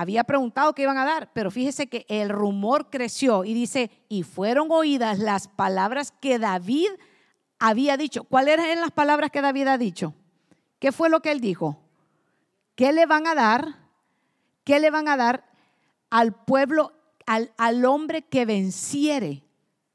[0.00, 4.22] había preguntado qué iban a dar, pero fíjese que el rumor creció y dice, y
[4.22, 6.88] fueron oídas las palabras que David
[7.58, 8.24] había dicho.
[8.24, 10.14] ¿Cuáles eran las palabras que David ha dicho?
[10.78, 11.82] ¿Qué fue lo que él dijo?
[12.76, 13.76] ¿Qué le van a dar?
[14.64, 15.44] ¿Qué le van a dar
[16.08, 16.94] al pueblo,
[17.26, 19.44] al, al hombre que venciere?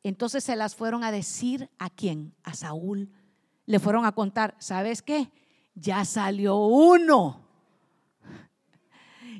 [0.03, 2.35] Entonces se las fueron a decir a quién?
[2.43, 3.09] A Saúl.
[3.65, 5.31] Le fueron a contar, ¿sabes qué?
[5.73, 7.44] Ya salió uno.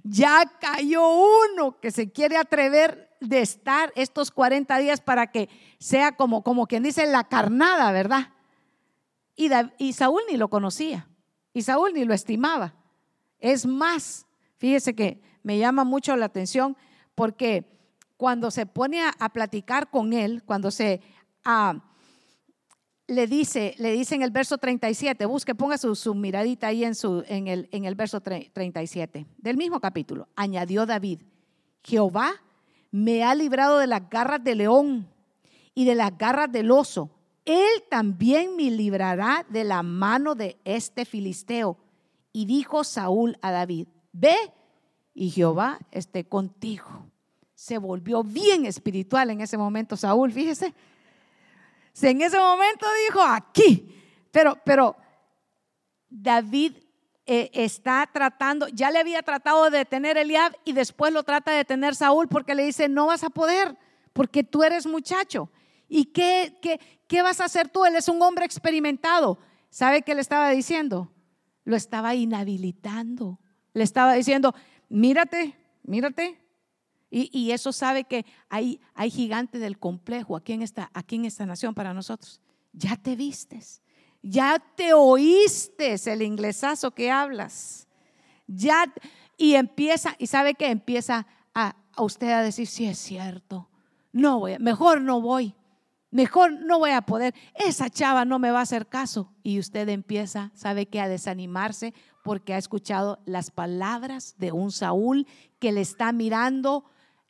[0.08, 6.12] Ya cayó uno que se quiere atrever de estar estos 40 días para que sea
[6.12, 8.30] como, como quien dice la carnada, ¿verdad?
[9.36, 11.08] Y, Saúl ni lo conocía.
[11.54, 12.76] Y Saúl ni lo estimaba.
[13.39, 16.78] Es más, fíjese que me llama mucho la atención
[17.15, 17.65] porque
[18.15, 21.02] cuando se pone a, platicar con él, cuando se
[21.44, 21.82] ah,
[23.08, 27.24] le dice, le dice en el verso 37, busque, ponga su, miradita ahí en, su,
[27.28, 30.28] en, el, en el verso 37 del mismo capítulo.
[30.36, 31.22] Añadió David,
[31.84, 32.32] Jehová
[32.91, 35.08] me ha librado de las garras del león
[35.74, 37.12] y de las garras del oso
[37.46, 41.78] él también me librará de la mano de este filisteo.
[42.34, 44.36] Y dijo Saúl a David, ve
[45.13, 47.06] y Jehová esté contigo.
[47.54, 50.74] Se volvió bien espiritual en ese momento Saúl, fíjese.
[52.01, 53.91] En ese momento dijo, aquí.
[54.31, 54.95] Pero, pero
[56.10, 56.73] David
[57.25, 61.58] eh, está tratando, ya le había tratado de detener Eliab y después lo trata de
[61.58, 63.77] detener Saúl porque le dice, no vas a poder,
[64.13, 65.49] porque tú eres muchacho.
[65.88, 67.86] ¿Y qué, qué, qué vas a hacer tú?
[67.86, 69.39] Él es un hombre experimentado.
[69.69, 71.12] ¿Sabe qué le estaba diciendo?
[71.63, 73.39] Lo estaba inhabilitando.
[73.73, 74.53] Le estaba diciendo,
[74.89, 76.44] mírate, mírate.
[77.17, 81.45] Y, eso sabe que hay, hay gigante del complejo aquí en, esta, aquí en esta
[81.45, 82.41] nación para nosotros.
[82.73, 83.82] Ya te vistes,
[84.21, 87.88] ya te oíste el inglesazo que hablas.
[88.47, 88.93] Ya,
[89.38, 93.69] y empieza, y sabe que empieza a, a usted a decir, sí es cierto,
[94.12, 95.56] no voy, mejor no voy
[96.15, 99.34] mejor no voy a poder, esa chava no me va a hacer caso.
[99.43, 105.28] Y usted empieza, sabe que a desanimarse porque ha escuchado las palabras de un Saúl
[105.60, 106.86] que le está mirando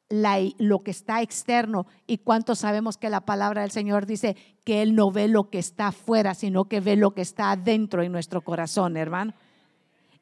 [0.10, 1.88] lo que está externo.
[2.08, 5.60] ¿Y cuántos sabemos que la palabra del Señor dice que Él no ve lo que
[5.60, 9.34] está afuera, sino que ve lo que está adentro en nuestro corazón, hermano?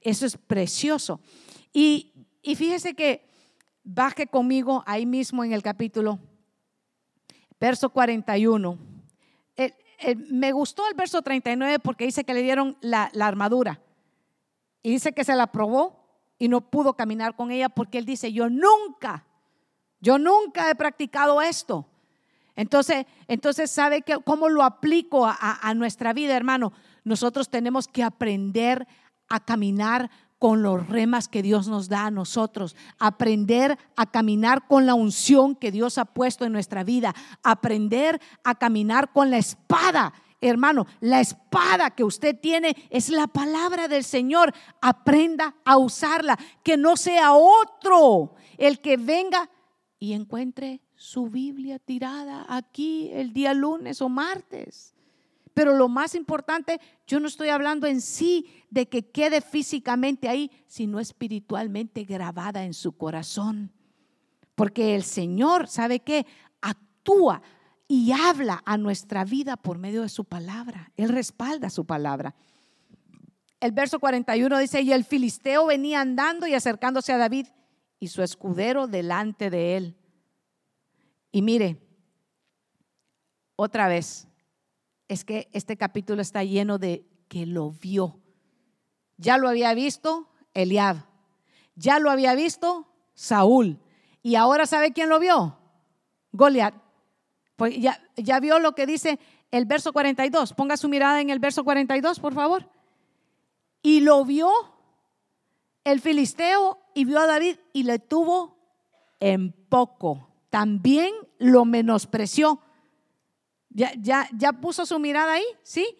[0.01, 1.19] Eso es precioso.
[1.71, 3.25] Y, y fíjese que
[3.83, 6.19] baje conmigo ahí mismo en el capítulo
[7.63, 8.77] verso 41.
[10.29, 13.81] me gustó el verso 39 porque dice que le dieron la, armadura.
[14.81, 16.03] Y dice que se la probó
[16.37, 19.25] y no pudo caminar con ella porque él dice, yo nunca,
[20.03, 21.87] yo nunca he practicado esto.
[22.57, 26.73] Entonces, entonces ¿sabe que, cómo lo aplico a, a nuestra vida, hermano?
[27.05, 28.85] Nosotros tenemos que aprender
[29.29, 34.85] a caminar con los remas que Dios nos da a nosotros, aprender a caminar con
[34.85, 40.13] la unción que Dios ha puesto en nuestra vida, aprender a caminar con la espada.
[40.41, 44.53] Hermano, la espada que usted tiene es la palabra del Señor.
[44.81, 49.49] Aprenda a usarla, que no sea otro el que venga
[50.03, 54.93] y encuentre su Biblia tirada aquí el día lunes o martes.
[55.53, 60.51] Pero lo más importante, yo no estoy hablando en sí de que quede físicamente ahí,
[60.67, 63.71] sino espiritualmente grabada en su corazón.
[64.55, 66.25] Porque el Señor, ¿sabe qué?
[66.59, 67.41] Actúa
[67.87, 70.91] y habla a nuestra vida por medio de su palabra.
[70.97, 72.35] Él respalda su palabra.
[73.61, 77.47] El verso 41 dice, y el filisteo venía andando y acercándose a David
[78.03, 79.95] y su escudero delante de él.
[81.31, 81.77] Y mire,
[83.55, 84.27] otra vez,
[85.07, 88.19] es que este capítulo está lleno de que lo vio.
[89.15, 90.97] Ya lo había visto Eliab,
[91.75, 93.79] Ya lo había visto Saúl.
[94.21, 95.57] Y ahora sabe quién lo vio?
[96.33, 96.75] Goliat.
[97.55, 99.17] Pues ya, ya vio lo que dice
[99.49, 100.51] el verso 42.
[100.51, 102.69] Ponga su mirada en el verso 42, por favor.
[103.81, 104.51] Y lo vio
[105.83, 108.57] el filisteo y vio a David y le tuvo
[109.19, 110.29] en poco.
[110.49, 112.59] También lo menospreció.
[113.69, 115.97] Ya, ya, ya puso su mirada ahí, ¿sí?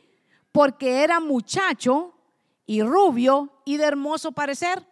[0.51, 2.13] Porque era muchacho
[2.65, 4.88] y rubio y de hermoso parecer.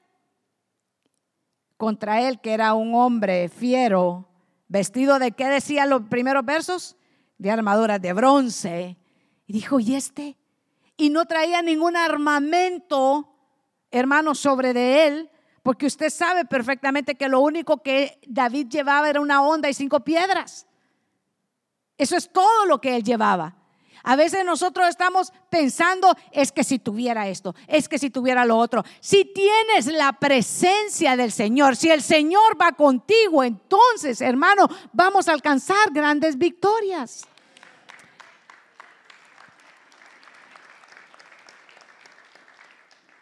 [1.77, 4.27] Contra él, que era un hombre fiero,
[4.67, 6.97] vestido de, ¿qué decían los primeros versos?
[7.37, 8.97] De armaduras de bronce.
[9.45, 10.37] Y dijo, ¿y este?
[10.97, 13.30] Y no traía ningún armamento
[13.91, 15.29] hermano, sobre de él,
[15.63, 19.99] porque usted sabe perfectamente que lo único que David llevaba era una onda y cinco
[19.99, 20.65] piedras.
[21.97, 23.55] Eso es todo lo que él llevaba.
[24.03, 28.57] A veces nosotros estamos pensando, es que si tuviera esto, es que si tuviera lo
[28.57, 28.83] otro.
[28.99, 35.33] Si tienes la presencia del Señor, si el Señor va contigo, entonces, hermano, vamos a
[35.33, 37.27] alcanzar grandes victorias.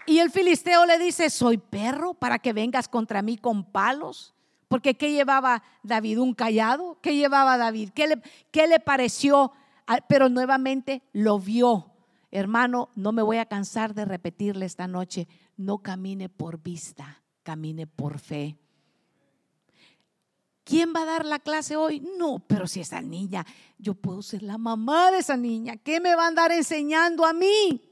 [0.09, 4.33] Y el filisteo le dice, soy perro para que vengas contra mí con palos.
[4.67, 6.17] Porque ¿qué llevaba David?
[6.17, 6.97] ¿Un callado?
[6.99, 7.91] ¿Qué llevaba David?
[7.93, 9.51] ¿Qué le, qué le pareció?
[9.85, 11.91] Ah, pero nuevamente lo vio.
[12.31, 17.85] Hermano, no me voy a cansar de repetirle esta noche, no camine por vista, camine
[17.85, 18.57] por fe.
[20.63, 21.99] ¿Quién va a dar la clase hoy?
[22.17, 23.45] No, pero si esa niña,
[23.77, 27.33] yo puedo ser la mamá de esa niña, ¿qué me va a andar enseñando a
[27.33, 27.88] mí?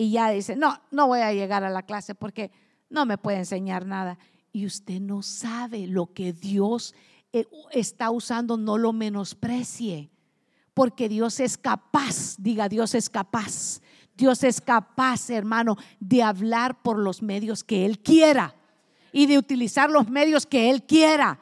[0.00, 2.50] Y ya dice, no, no voy a llegar a la clase porque
[2.88, 4.16] no me puede enseñar nada.
[4.50, 6.94] Y usted no sabe lo que Dios
[7.34, 10.08] eh, está usando, no lo menosprecie,
[10.72, 13.82] porque Dios es capaz, diga Dios es capaz,
[14.16, 18.54] Dios es capaz, hermano, de hablar por los medios que Él quiera
[19.12, 21.40] y de utilizar los medios que Él quiera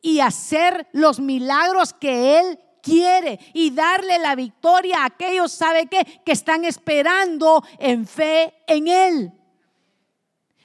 [0.00, 6.20] y hacer los milagros que Él quiere y darle la victoria a aquellos, ¿sabe qué?
[6.24, 9.32] Que están esperando en fe en Él.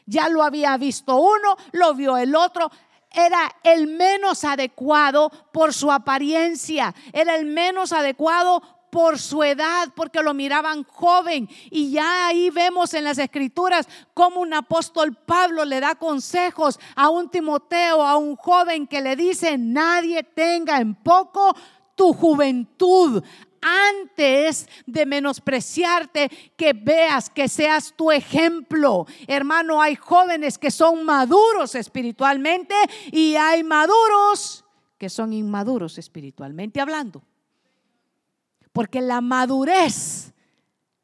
[0.05, 2.69] Ya lo había visto uno, lo vio el otro.
[3.11, 10.21] Era el menos adecuado por su apariencia, era el menos adecuado por su edad, porque
[10.21, 11.47] lo miraban joven.
[11.69, 17.09] Y ya ahí vemos en las escrituras cómo un apóstol Pablo le da consejos a
[17.09, 21.55] un Timoteo, a un joven que le dice, nadie tenga en poco
[21.99, 23.21] tu juventud
[23.61, 29.05] antes de menospreciarte, que veas, que seas tu ejemplo.
[29.27, 32.73] Hermano, hay jóvenes que son maduros espiritualmente
[33.11, 34.63] y hay maduros
[34.97, 37.21] que son inmaduros espiritualmente hablando.
[38.71, 40.33] Porque la madurez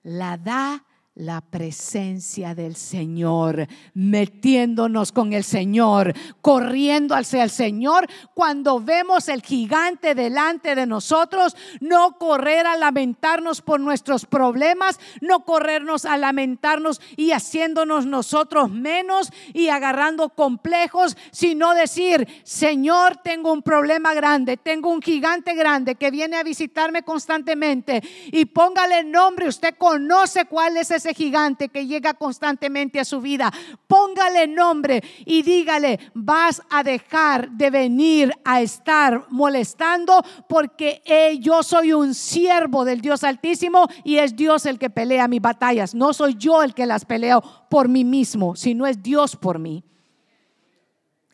[0.02, 0.85] la da
[1.16, 8.08] la presencia del Señor, metiéndonos con el Señor, corriendo hacia el Señor.
[8.34, 15.46] Cuando vemos el gigante delante de nosotros, no correr a lamentarnos por nuestros problemas, no
[15.46, 23.62] corrernos a lamentarnos y haciéndonos nosotros menos y agarrando complejos, sino decir, Señor, tengo un
[23.62, 28.04] problema grande, tengo un gigante grande que viene a visitarme constantemente
[28.34, 33.52] y póngale nombre, usted conoce cuál es ese gigante que llega constantemente a su vida.
[33.88, 41.64] Póngale nombre y dígale, vas a dejar de venir a estar molestando porque eh, yo
[41.64, 45.94] soy un siervo del Dios Altísimo y es Dios el que pelea mis batallas.
[45.94, 49.84] No soy yo el que las peleo por mí mismo, sino es Dios por mí.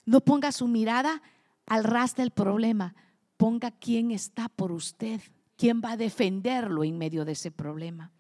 [0.06, 1.22] No ponga su mirada
[1.68, 2.96] al ras del problema,
[3.38, 5.22] ponga quién está por usted,
[5.56, 8.12] quién va a defenderlo en medio de ese problema.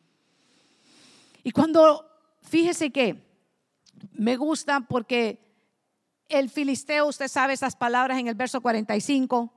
[1.44, 2.06] Y cuando,
[2.42, 3.24] fíjese que
[4.14, 5.39] me gusta porque
[6.30, 9.54] el filisteo, usted sabe esas palabras en el verso 45,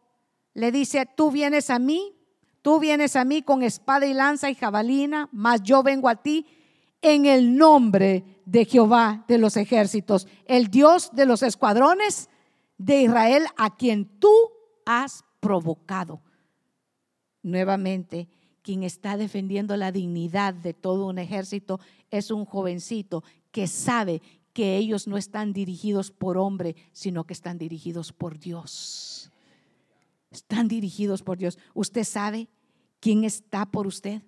[0.54, 2.14] le dice, tú vienes a mí,
[2.62, 6.46] tú vienes a mí con espada y lanza y jabalina, mas yo vengo a ti
[7.02, 12.28] en el nombre de Jehová de los ejércitos, el Dios de los escuadrones
[12.78, 14.32] de Israel, a quien tú
[14.86, 16.20] has provocado.
[17.42, 18.28] Nuevamente,
[18.64, 21.78] quien está defendiendo la dignidad de todo un ejército
[22.10, 24.22] es un jovencito que sabe
[24.54, 29.30] que ellos no están dirigidos por hombre, sino que están dirigidos por Dios.
[30.30, 31.58] Están dirigidos por Dios.
[31.74, 32.48] ¿Usted sabe
[33.00, 34.22] quién está por usted?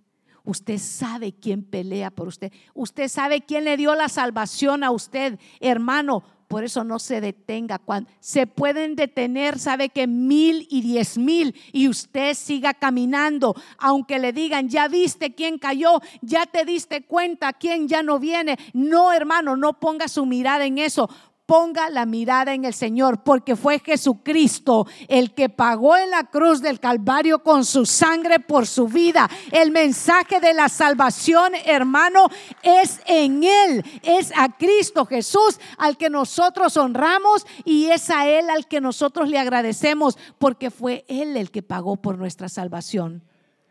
[0.45, 2.53] Usted sabe quién pelea por usted.
[2.75, 6.23] Usted sabe quién le dio la salvación a usted, hermano.
[6.49, 7.79] Por eso no se detenga.
[7.79, 13.55] Cuando se pueden detener, sabe que mil y diez mil y usted siga caminando.
[13.79, 18.59] Aunque le digan, ya viste quién cayó, ya te diste cuenta quién ya no viene.
[18.73, 21.11] No, hermano, no ponga su mirada en eso
[21.47, 26.61] ponga la mirada en el Señor, porque fue Jesucristo el que pagó en la cruz
[26.61, 29.31] del Calvario con su sangre por su vida.
[29.53, 32.29] El mensaje de la salvación, hermano,
[32.63, 38.51] es en Él, es a Cristo Jesús al que nosotros honramos y es a Él
[38.51, 43.23] al que nosotros le agradecemos, porque fue Él el que pagó por nuestra salvación.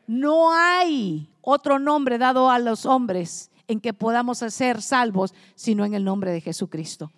[0.08, 5.94] No hay otro nombre dado a los hombres en que podamos ser salvos, sino en
[5.94, 7.12] el nombre de Jesucristo.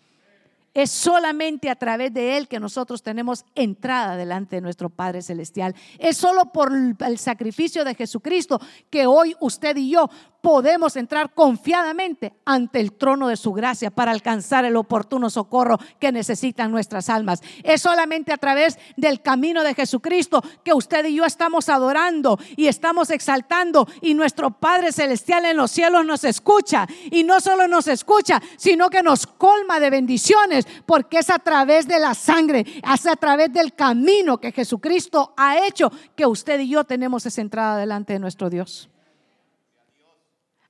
[0.78, 5.74] Es solamente a través de Él que nosotros tenemos entrada delante de nuestro Padre Celestial.
[5.98, 8.62] Es solo por el sacrificio de Jesucristo
[8.92, 10.08] que hoy usted y yo
[10.48, 16.14] podemos entrar confiadamente ante el trono de su gracia para alcanzar el oportuno socorro que
[16.14, 17.42] necesitan nuestras almas.
[17.64, 22.68] Es solamente a través del camino de Jesucristo que usted y yo estamos adorando y
[22.68, 27.90] estamos exaltando y nuestro Padre Celestial en los cielos nos escucha y no solo nos
[27.90, 33.06] escucha, sino que nos colma de bendiciones porque es a través de la sangre, es
[33.06, 37.76] a través del camino que Jesucristo ha hecho que usted y yo tenemos esa entrada
[37.76, 38.90] delante de nuestro Dios.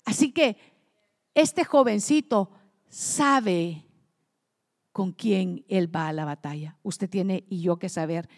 [0.08, 0.56] Así que
[1.34, 2.50] este jovencito
[2.88, 3.86] sabe
[4.94, 6.78] con quién él va a la batalla.
[6.82, 8.30] Usted tiene y yo que saber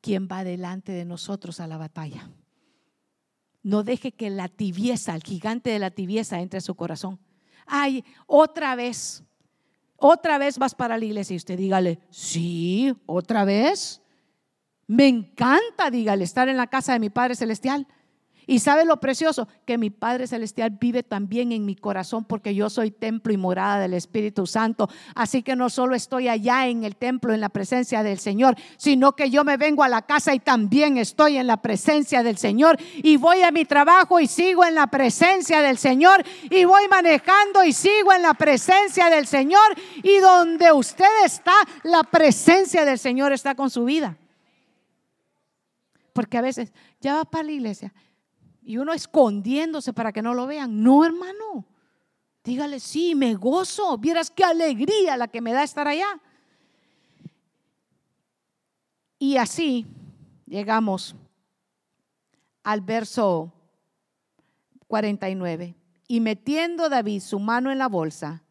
[0.00, 2.30] quién va delante de nosotros a la batalla.
[3.62, 7.20] No deje que la tibieza, el gigante de la tibieza entre a su corazón.
[7.66, 9.22] Ay, otra vez,
[9.96, 14.00] otra vez vas para la iglesia y usted dígale, sí, otra vez.
[14.86, 17.86] Me encanta, dígale, estar en la casa de mi Padre Celestial.
[18.46, 22.70] Y sabe lo precioso, que mi Padre Celestial vive también en mi corazón porque yo
[22.70, 24.88] soy templo y morada del Espíritu Santo.
[25.14, 29.12] Así que no solo estoy allá en el templo, en la presencia del Señor, sino
[29.12, 32.76] que yo me vengo a la casa y también estoy en la presencia del Señor.
[32.96, 36.24] Y voy a mi trabajo y sigo en la presencia del Señor.
[36.50, 39.76] Y voy manejando y sigo en la presencia del Señor.
[40.02, 44.16] Y donde usted está, la presencia del Señor está con su vida.
[46.12, 47.92] Porque a veces ya va para la iglesia
[48.64, 50.82] y uno escondiéndose para que no lo vean.
[50.82, 51.66] No, hermano.
[52.44, 53.98] Dígale, sí, me gozo.
[53.98, 56.20] Vieras qué alegría la que me da estar allá.
[59.18, 59.86] Y así
[60.46, 61.14] llegamos
[62.62, 63.52] al verso
[64.88, 65.74] 49.
[66.08, 68.42] Y metiendo David su mano en la bolsa,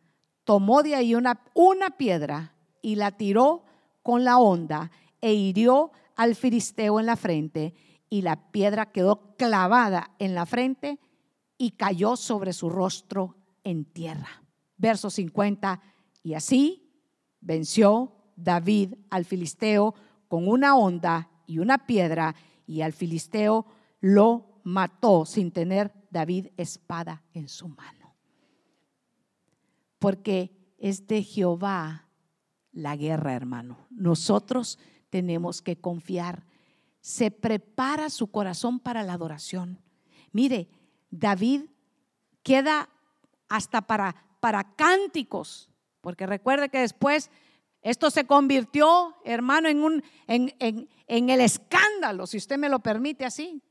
[0.44, 3.64] tomó de ahí una, una piedra y la tiró
[4.02, 7.74] con la onda e hirió al filisteo en la frente
[8.12, 11.00] y la piedra quedó clavada en la frente
[11.58, 14.44] y cayó sobre su rostro en tierra.
[14.76, 15.82] Verso 50,
[16.22, 16.92] y así
[17.40, 19.96] venció David al filisteo
[20.28, 22.36] con una onda y una piedra,
[22.68, 23.66] y al filisteo
[24.02, 28.14] lo mató sin tener David espada en su mano.
[30.00, 32.10] Porque es de Jehová
[32.74, 33.78] la guerra, hermano.
[33.90, 36.51] Nosotros tenemos que confiar
[37.02, 39.80] se prepara su corazón para la adoración.
[40.32, 40.70] Mire,
[41.10, 41.64] David
[42.44, 42.90] queda
[43.50, 47.32] hasta para, para cánticos, porque recuerde que después
[47.82, 53.26] esto se convirtió, hermano, en, un, en, en, el escándalo, si usted me lo permite
[53.26, 53.62] así.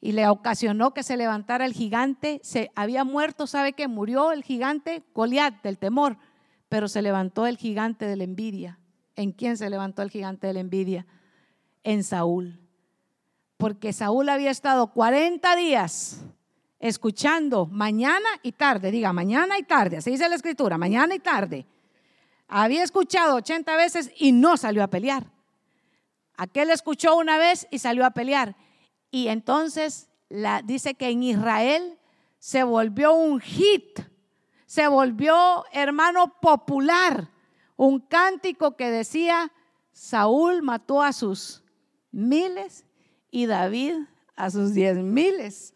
[0.00, 2.40] Y le ocasionó que se levantara el gigante.
[2.44, 6.18] Se había muerto, ¿sabe que Murió el gigante Goliat del temor,
[6.68, 8.78] pero se levantó el gigante de la envidia.
[9.16, 11.04] ¿En quién se levantó el gigante de la envidia?
[11.82, 12.67] En Saúl
[13.58, 16.20] porque Saúl había estado 40 días
[16.78, 21.66] escuchando mañana y tarde, diga mañana y tarde, así dice la escritura, mañana y tarde.
[22.46, 25.26] Había escuchado 80 veces y no salió a pelear.
[26.36, 28.56] Aquel escuchó una vez y salió a pelear.
[29.10, 31.98] Y entonces la, dice que en Israel
[32.38, 34.00] se volvió un hit,
[34.66, 37.28] se volvió hermano popular,
[37.76, 39.52] un cántico que decía,
[39.92, 41.64] Saúl mató a sus
[42.12, 42.84] miles
[43.30, 43.94] y David
[44.36, 45.74] a sus diez miles.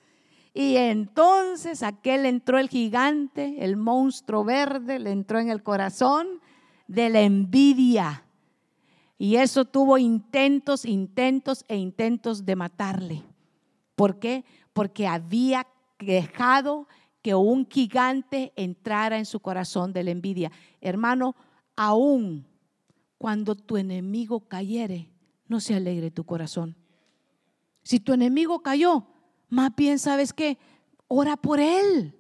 [0.55, 6.41] Y entonces aquel entró el gigante, el monstruo verde, le entró en el corazón
[6.87, 8.25] de la envidia.
[9.17, 13.23] Y eso tuvo intentos, intentos e intentos de matarle.
[13.95, 14.45] ¿Por qué?
[14.73, 15.67] Porque había
[15.99, 16.87] dejado
[17.23, 20.51] que un gigante entrara en su corazón de la envidia.
[20.81, 21.37] Hermano,
[21.77, 22.47] aún
[23.17, 25.09] cuando tu enemigo cayere,
[25.47, 26.77] no se alegre tu corazón.
[27.83, 29.07] Si tu enemigo cayó,
[29.49, 30.59] más bien sabes que
[31.09, 32.19] ora por él.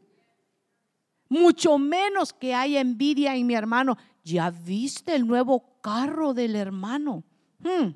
[1.29, 7.25] Mucho menos que haya envidia en mi hermano, ¿ya viste el nuevo carro del hermano?
[7.61, 7.95] Hmm.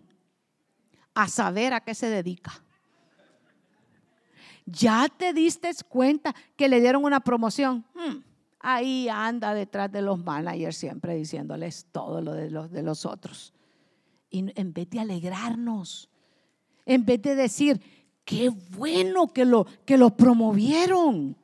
[1.14, 2.62] A saber a qué se dedica.
[4.64, 7.84] ¿Ya te diste cuenta que le dieron una promoción?
[7.94, 8.22] Hmm.
[8.60, 13.52] Ahí anda detrás de los managers siempre diciéndoles todo lo de los, de los otros.
[14.30, 16.10] Y en vez de alegrarnos,
[16.86, 17.80] en vez de decir,
[18.24, 21.36] qué bueno que lo, que lo promovieron.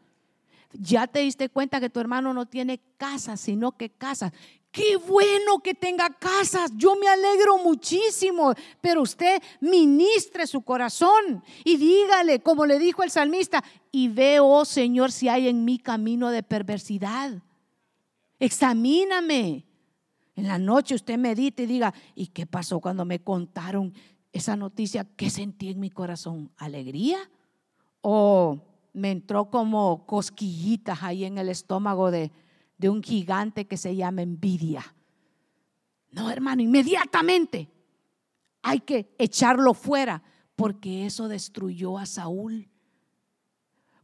[0.72, 4.32] Ya te diste cuenta que tu hermano no tiene casa, sino que casa.
[4.70, 6.72] Qué bueno que tenga casas.
[6.76, 8.55] Yo me alegro muchísimo.
[8.80, 14.64] Pero usted ministre su corazón y dígale, como le dijo el salmista, y veo, oh
[14.64, 17.43] Señor, si hay en mi camino de perversidad.
[18.38, 19.66] Examíname.
[20.34, 23.93] En la noche usted medite y diga, ¿y qué pasó cuando me contaron
[24.33, 25.07] esa noticia?
[25.16, 26.51] ¿Qué sentí en mi corazón?
[26.57, 27.18] ¿Alegría?
[28.01, 28.61] ¿O
[28.93, 32.33] me entró como cosquillitas ahí en el estómago de,
[32.78, 34.95] de un gigante que se llama envidia?
[36.11, 37.70] No, hermano, inmediatamente
[38.62, 40.22] hay que echarlo fuera
[40.57, 42.68] porque eso destruyó a Saúl.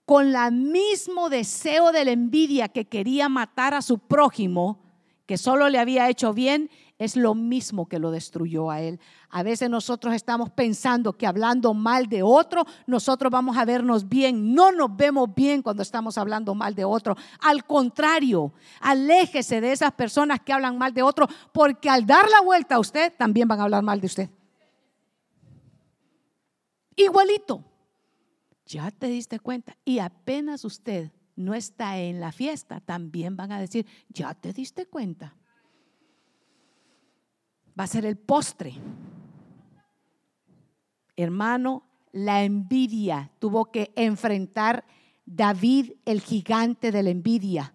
[0.04, 4.87] Con el mismo deseo de la envidia que quería matar a su prójimo,
[5.28, 8.98] que solo le había hecho bien, es lo mismo que lo destruyó a él.
[9.28, 14.54] A veces nosotros estamos pensando que hablando mal de otro, nosotros vamos a vernos bien.
[14.54, 17.14] No nos vemos bien cuando estamos hablando mal de otro.
[17.42, 22.40] Al contrario, aléjese de esas personas que hablan mal de otro, porque al dar la
[22.40, 24.30] vuelta a usted, también van a hablar mal de usted.
[26.96, 27.62] Igualito.
[28.64, 29.76] Ya te diste cuenta.
[29.84, 34.86] Y apenas usted no está en la fiesta, también van a decir, ya te diste
[34.86, 35.36] cuenta.
[37.78, 38.74] Va a ser el postre.
[41.16, 44.84] Hermano, la envidia tuvo que enfrentar
[45.24, 47.72] David, el gigante de la envidia.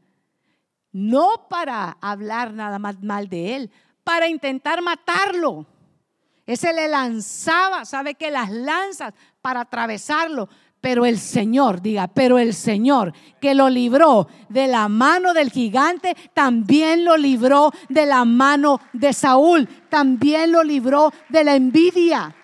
[0.92, 3.72] No para hablar nada más mal de él,
[4.04, 5.66] para intentar matarlo.
[6.46, 10.50] Ese le lanzaba, sabe que las lanzas para atravesarlo,
[10.84, 16.14] pero el Señor, diga, pero el Señor que lo libró de la mano del gigante,
[16.34, 22.36] también lo libró de la mano de Saúl, también lo libró de la envidia.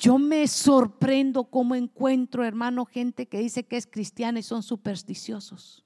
[0.00, 5.84] Yo me sorprendo cómo encuentro, hermano, gente que dice que es cristiana y son supersticiosos.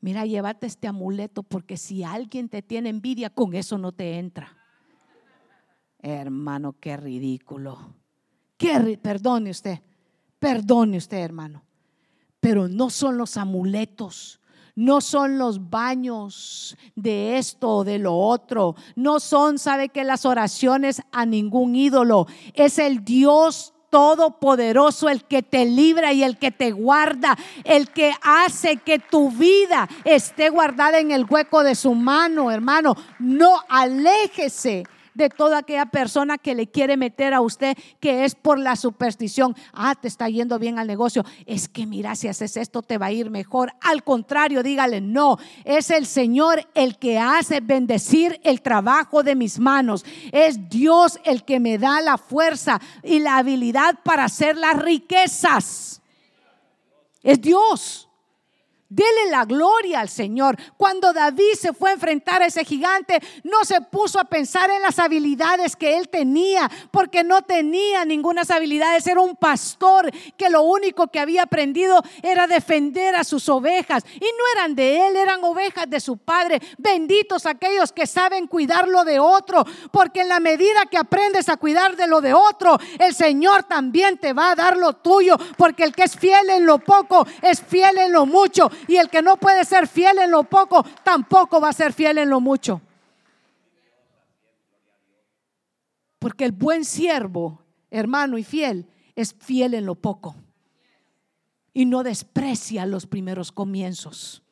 [0.00, 4.56] Mira, llévate este amuleto porque si alguien te tiene envidia, con eso no te entra.
[5.98, 7.99] Hermano, qué ridículo
[9.02, 9.80] perdone usted,
[10.38, 11.64] perdone usted, hermano.
[12.40, 14.40] Pero no son los amuletos,
[14.74, 20.24] no son los baños de esto o de lo otro, no son, sabe que las
[20.24, 26.50] oraciones a ningún ídolo, es el Dios todopoderoso, el que te libra y el que
[26.50, 31.94] te guarda, el que hace que tu vida esté guardada en el hueco de su
[31.94, 32.96] mano, hermano.
[33.18, 34.84] No aléjese
[35.20, 39.54] de toda aquella persona que le quiere meter a usted que es por la superstición.
[39.72, 41.24] Ah, te está yendo bien al negocio.
[41.46, 43.72] Es que mira, si haces esto te va a ir mejor.
[43.82, 49.58] Al contrario, dígale, no, es el Señor el que hace bendecir el trabajo de mis
[49.58, 50.04] manos.
[50.32, 56.00] Es Dios el que me da la fuerza y la habilidad para hacer las riquezas.
[57.22, 58.09] Es Dios.
[58.90, 60.56] Dele la gloria al Señor.
[60.76, 64.82] Cuando David se fue a enfrentar a ese gigante, no se puso a pensar en
[64.82, 69.06] las habilidades que él tenía, porque no tenía ninguna habilidades.
[69.06, 74.04] Era un pastor que lo único que había aprendido era defender a sus ovejas.
[74.14, 76.60] Y no eran de él, eran ovejas de su padre.
[76.78, 81.96] Benditos aquellos que saben cuidarlo de otro, porque en la medida que aprendes a cuidar
[81.96, 85.94] de lo de otro, el Señor también te va a dar lo tuyo, porque el
[85.94, 89.36] que es fiel en lo poco es fiel en lo mucho y el que no
[89.36, 92.80] puede ser fiel en lo poco, tampoco va a ser fiel en lo mucho.
[96.18, 100.36] Porque el buen siervo, hermano y fiel, es fiel en lo poco.
[101.72, 104.42] Y no desprecia los primeros comienzos.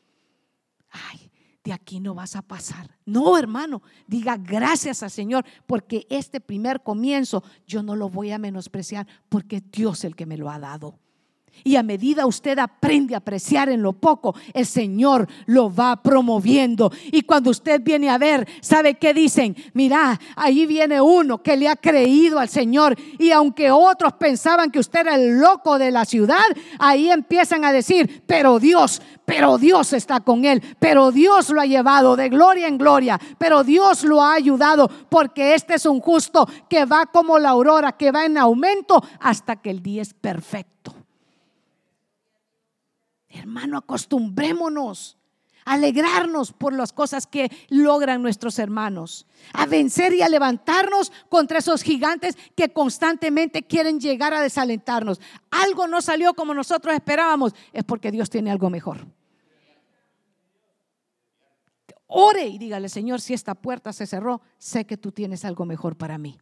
[0.91, 1.31] Ay,
[1.65, 2.97] de aquí no vas a pasar.
[3.05, 8.39] No, hermano, diga gracias al Señor, porque este primer comienzo yo no lo voy a
[8.39, 10.99] menospreciar, porque es Dios el que me lo ha dado.
[11.65, 16.91] Y a medida usted aprende a apreciar en lo poco, el Señor lo va promoviendo.
[17.13, 19.57] Y cuando usted viene a ver, ¿sabe qué dicen?
[19.73, 22.97] Mira, ahí viene uno que le ha creído al Señor.
[23.19, 26.45] Y aunque otros pensaban que usted era el loco de la ciudad,
[26.79, 31.67] ahí empiezan a decir, pero Dios, pero Dios está con él, pero Dios lo ha
[31.67, 36.49] llevado de gloria en gloria, pero Dios lo ha ayudado, porque este es un justo
[36.69, 40.98] que va como la aurora, que va en aumento hasta que el día es perfecto.
[43.39, 45.19] Hermano, acostumbrémonos
[45.69, 51.83] alegrarnos por las cosas que logran nuestros hermanos, a vencer y a levantarnos contra esos
[51.83, 55.21] gigantes que constantemente quieren llegar a desalentarnos.
[55.51, 59.07] Algo no salió como nosotros esperábamos, es porque Dios tiene algo mejor.
[62.07, 65.97] Ore y dígale, Señor, si esta puerta se cerró, sé que tú tienes algo mejor
[65.97, 66.39] para mí.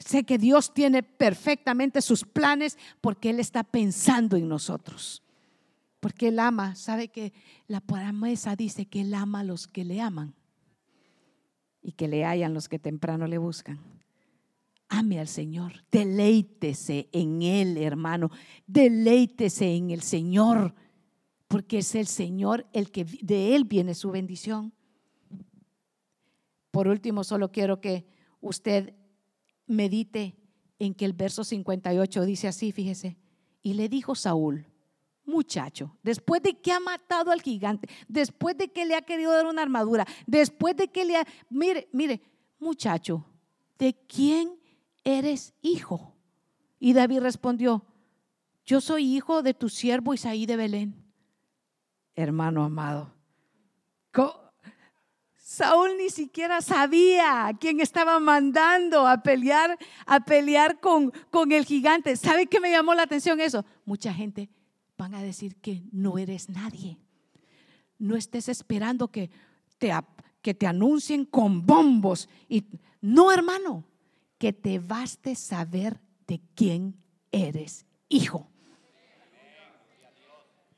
[0.00, 5.22] Sé que Dios tiene perfectamente sus planes porque Él está pensando en nosotros.
[6.00, 7.32] Porque Él ama, sabe que
[7.66, 10.34] la promesa dice que Él ama a los que le aman
[11.82, 13.78] y que le hallan los que temprano le buscan.
[14.88, 18.30] Ame al Señor, deleítese en Él, hermano,
[18.66, 20.74] deleítese en el Señor,
[21.46, 24.72] porque es el Señor el que de Él viene su bendición.
[26.70, 28.06] Por último, solo quiero que
[28.40, 28.94] usted
[29.66, 30.36] medite
[30.78, 33.18] en que el verso 58 dice así, fíjese,
[33.62, 34.66] y le dijo Saúl,
[35.28, 39.46] muchacho, después de que ha matado al gigante, después de que le ha querido dar
[39.46, 42.20] una armadura, después de que le ha, mire, mire,
[42.58, 43.24] muchacho,
[43.78, 44.58] ¿de quién
[45.04, 46.16] eres hijo?
[46.80, 47.84] Y David respondió,
[48.64, 51.04] yo soy hijo de tu siervo Isaí de Belén.
[52.14, 53.14] Hermano amado,
[55.58, 62.16] Saúl ni siquiera sabía quién estaba mandando a pelear, a pelear con, con el gigante.
[62.16, 63.64] ¿Sabe qué me llamó la atención eso?
[63.86, 64.50] Mucha gente
[64.98, 66.98] van a decir que no eres nadie.
[67.98, 69.30] No estés esperando que
[69.78, 69.92] te,
[70.42, 72.28] que te anuncien con bombos.
[72.48, 72.64] Y,
[73.00, 73.84] no, hermano,
[74.38, 76.96] que te baste saber de quién
[77.30, 78.48] eres hijo.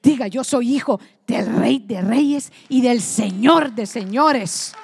[0.03, 4.75] Diga, yo soy hijo del rey de reyes y del señor de señores.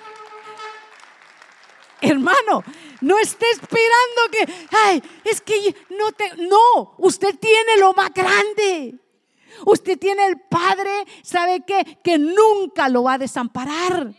[2.01, 2.62] Hermano,
[3.01, 8.99] no esté esperando que, ay, es que no te, no, usted tiene lo más grande.
[9.64, 10.90] Usted tiene el Padre,
[11.22, 11.98] ¿sabe qué?
[12.02, 14.12] Que nunca lo va a desamparar.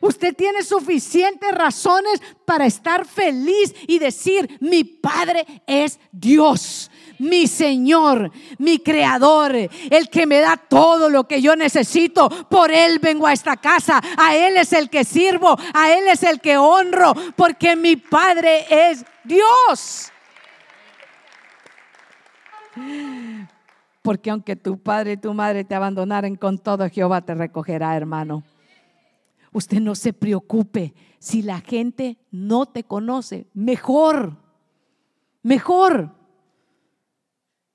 [0.00, 8.30] Usted tiene suficientes razones para estar feliz y decir, mi Padre es Dios, mi Señor,
[8.58, 12.28] mi Creador, el que me da todo lo que yo necesito.
[12.28, 16.22] Por Él vengo a esta casa, a Él es el que sirvo, a Él es
[16.22, 20.12] el que honro, porque mi Padre es Dios.
[24.06, 28.44] Porque aunque tu padre y tu madre te abandonaren con todo, Jehová te recogerá, hermano.
[29.50, 30.94] Usted no se preocupe.
[31.18, 34.36] Si la gente no te conoce, mejor,
[35.42, 36.14] mejor.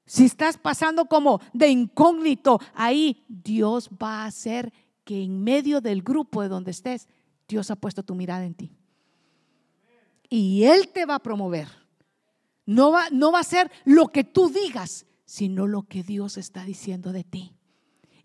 [0.05, 4.71] Si estás pasando como de incógnito ahí, Dios va a hacer
[5.03, 7.09] que en medio del grupo de donde estés,
[7.45, 8.71] Dios ha puesto tu mirada en ti.
[10.29, 11.67] Y Él te va a promover.
[12.65, 16.65] No va, no va a ser lo que tú digas, sino lo que Dios está
[16.65, 17.53] diciendo de ti.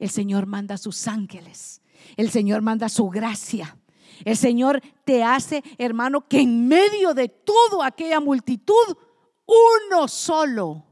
[0.01, 1.81] El Señor manda sus ángeles,
[2.17, 3.79] el Señor manda su gracia.
[4.25, 8.97] El Señor te hace, hermano, que en medio de toda aquella multitud,
[9.47, 10.85] uno solo,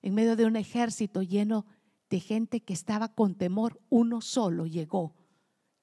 [0.00, 1.66] en medio de un ejército lleno
[2.08, 5.14] de gente que estaba con temor, uno solo llegó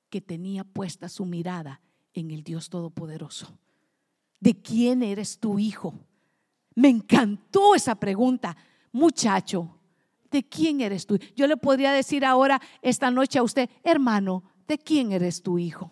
[0.10, 1.80] que tenía puesta su mirada
[2.16, 3.56] en el Dios Todopoderoso.
[4.40, 5.94] ¿De quién eres tu hijo?
[6.74, 8.58] Me encantó esa pregunta
[8.96, 9.78] muchacho,
[10.32, 11.18] ¿de quién eres tú?
[11.36, 15.91] Yo le podría decir ahora, esta noche a usted, hermano, ¿de quién eres tu hijo?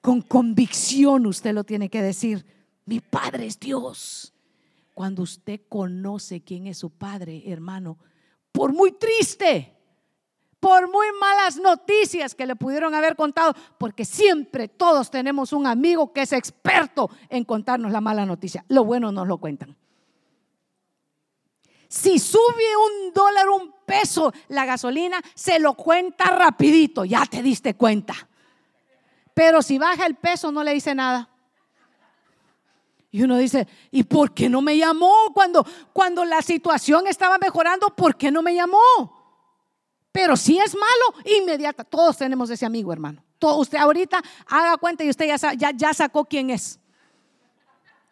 [0.00, 2.44] con convicción usted lo tiene que decir.
[2.86, 4.34] Mi padre es Dios.
[4.94, 7.98] Cuando usted conoce quién es su padre, hermano,
[8.52, 9.76] por muy triste,
[10.60, 16.12] por muy malas noticias que le pudieron haber contado, porque siempre todos tenemos un amigo
[16.12, 18.64] que es experto en contarnos la mala noticia.
[18.68, 19.76] Lo bueno nos lo cuentan.
[21.94, 27.74] Si sube un dólar, un peso la gasolina, se lo cuenta rapidito, ya te diste
[27.74, 28.14] cuenta.
[29.32, 31.30] Pero si baja el peso, no le dice nada.
[33.12, 37.86] Y uno dice, ¿y por qué no me llamó cuando, cuando la situación estaba mejorando?
[37.94, 38.80] ¿Por qué no me llamó?
[40.10, 41.84] Pero si es malo, inmediata.
[41.84, 43.22] Todos tenemos ese amigo, hermano.
[43.40, 46.80] Usted ahorita haga cuenta y usted ya, ya, ya sacó quién es.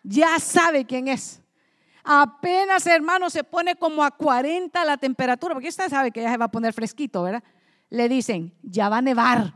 [0.05, 1.42] Ya sabe quién es.
[2.05, 6.37] Apenas, hermano, se pone como a 40 la temperatura, porque usted sabe que ya se
[6.37, 7.43] va a poner fresquito, ¿verdad?
[7.91, 9.55] Le dicen, ya va a nevar.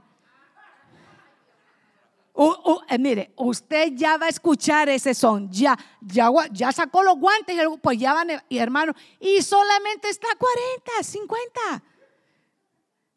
[2.89, 7.57] Eh, mire, usted ya va a escuchar ese son, ya, ya, ya sacó los guantes,
[7.83, 11.85] pues ya va a nevar, y hermano, y solamente está a 40, 50.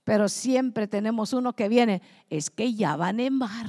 [0.05, 3.67] Pero siempre tenemos uno que viene, es que ya va a nevar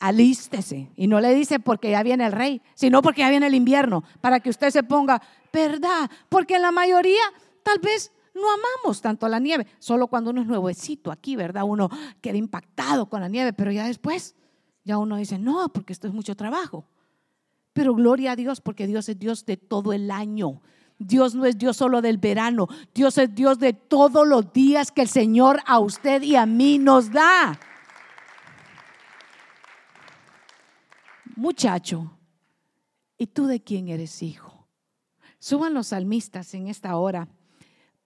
[0.00, 0.90] alístese.
[0.96, 4.04] Y no le dice porque ya viene el rey, sino porque ya viene el invierno,
[4.20, 5.20] para que usted se ponga,
[5.52, 6.10] ¿verdad?
[6.28, 7.22] Porque la mayoría
[7.62, 9.66] tal vez no amamos tanto la nieve.
[9.78, 11.64] Solo cuando uno es nuevecito aquí, ¿verdad?
[11.64, 11.88] Uno
[12.20, 14.34] queda impactado con la nieve, pero ya después,
[14.84, 16.84] ya uno dice, no, porque esto es mucho trabajo.
[17.72, 20.60] Pero gloria a Dios, porque Dios es Dios de todo el año.
[20.98, 25.02] Dios no es Dios solo del verano, Dios es Dios de todos los días que
[25.02, 27.58] el Señor a usted y a mí nos da.
[31.36, 32.18] Muchacho,
[33.18, 34.68] ¿y tú de quién eres hijo?
[35.38, 37.28] Suban los salmistas en esta hora,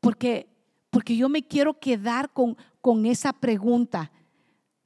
[0.01, 0.49] porque,
[0.91, 4.11] porque yo me quiero quedar con, con esa pregunta.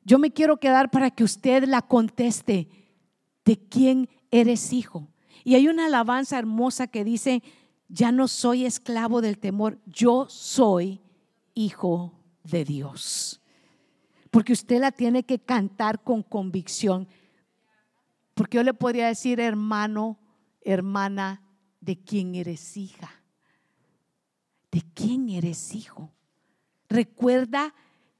[0.05, 2.69] Yo me quiero quedar para que usted la conteste.
[3.45, 5.09] ¿De quién eres hijo?
[5.45, 7.43] Y hay una alabanza hermosa que dice,
[7.89, 11.01] ya no soy esclavo del temor, yo soy
[11.55, 12.13] hijo
[12.45, 13.41] de Dios.
[14.31, 17.09] Porque usted la tiene que cantar con convicción.
[18.35, 20.19] Porque yo le podría decir, hermano,
[20.63, 21.43] hermana,
[21.81, 23.23] ¿de quién eres hija?
[24.71, 26.13] ¿De quién eres hijo?
[26.89, 27.75] Recuerda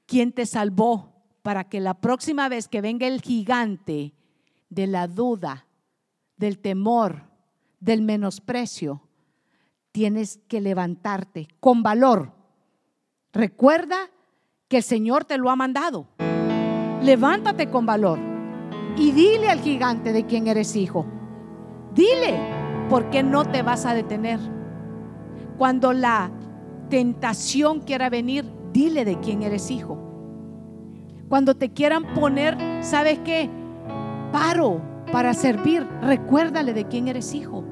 [0.05, 4.13] quién te salvó para que la próxima vez que venga el gigante
[4.69, 5.67] de la duda,
[6.37, 7.23] del temor,
[7.79, 9.01] del menosprecio,
[9.91, 12.33] tienes que levantarte con valor.
[13.31, 14.09] Recuerda
[14.67, 16.07] que el Señor te lo ha mandado.
[17.01, 18.32] Levántate con valor
[18.97, 21.05] y dile al gigante de quién eres hijo.
[21.93, 22.37] Dile,
[22.89, 24.39] ¿por qué no te vas a detener?
[25.57, 26.31] Cuando la
[26.89, 29.97] tentación quiera venir, dile de quién eres hijo.
[31.29, 33.49] Cuando te quieran poner, ¿sabes qué?
[34.31, 34.81] Paro
[35.11, 37.63] para servir, recuérdale de quién eres hijo.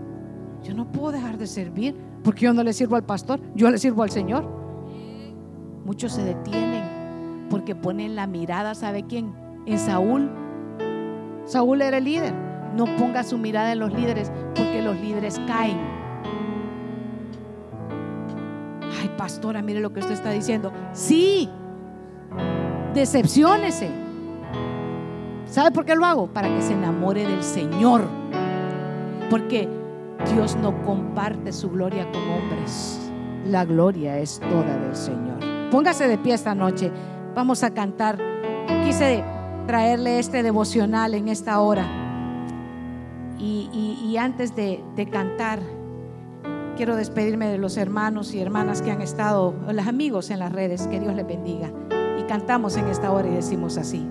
[0.63, 3.77] Yo no puedo dejar de servir porque yo no le sirvo al pastor, yo le
[3.77, 4.47] sirvo al Señor.
[5.85, 9.33] Muchos se detienen porque ponen la mirada, ¿sabe quién?
[9.65, 10.40] En Saúl.
[11.45, 12.33] Saúl era el líder.
[12.75, 15.77] No ponga su mirada en los líderes porque los líderes caen.
[18.99, 20.71] Ay, pastora, mire lo que usted está diciendo.
[20.93, 21.49] Sí,
[22.93, 23.89] decepciónese.
[25.45, 26.27] ¿Sabe por qué lo hago?
[26.27, 28.03] Para que se enamore del Señor.
[29.29, 29.67] Porque
[30.33, 33.11] Dios no comparte su gloria con hombres.
[33.45, 35.39] La gloria es toda del Señor.
[35.71, 36.91] Póngase de pie esta noche.
[37.35, 38.17] Vamos a cantar.
[38.85, 39.23] Quise
[39.67, 41.87] traerle este devocional en esta hora.
[43.37, 45.59] Y, antes de, de cantar,
[46.77, 50.87] quiero despedirme de los hermanos y hermanas que han estado, los amigos en las redes.
[50.87, 51.71] Que Dios les bendiga.
[52.19, 54.07] Y cantamos en esta hora y decimos así.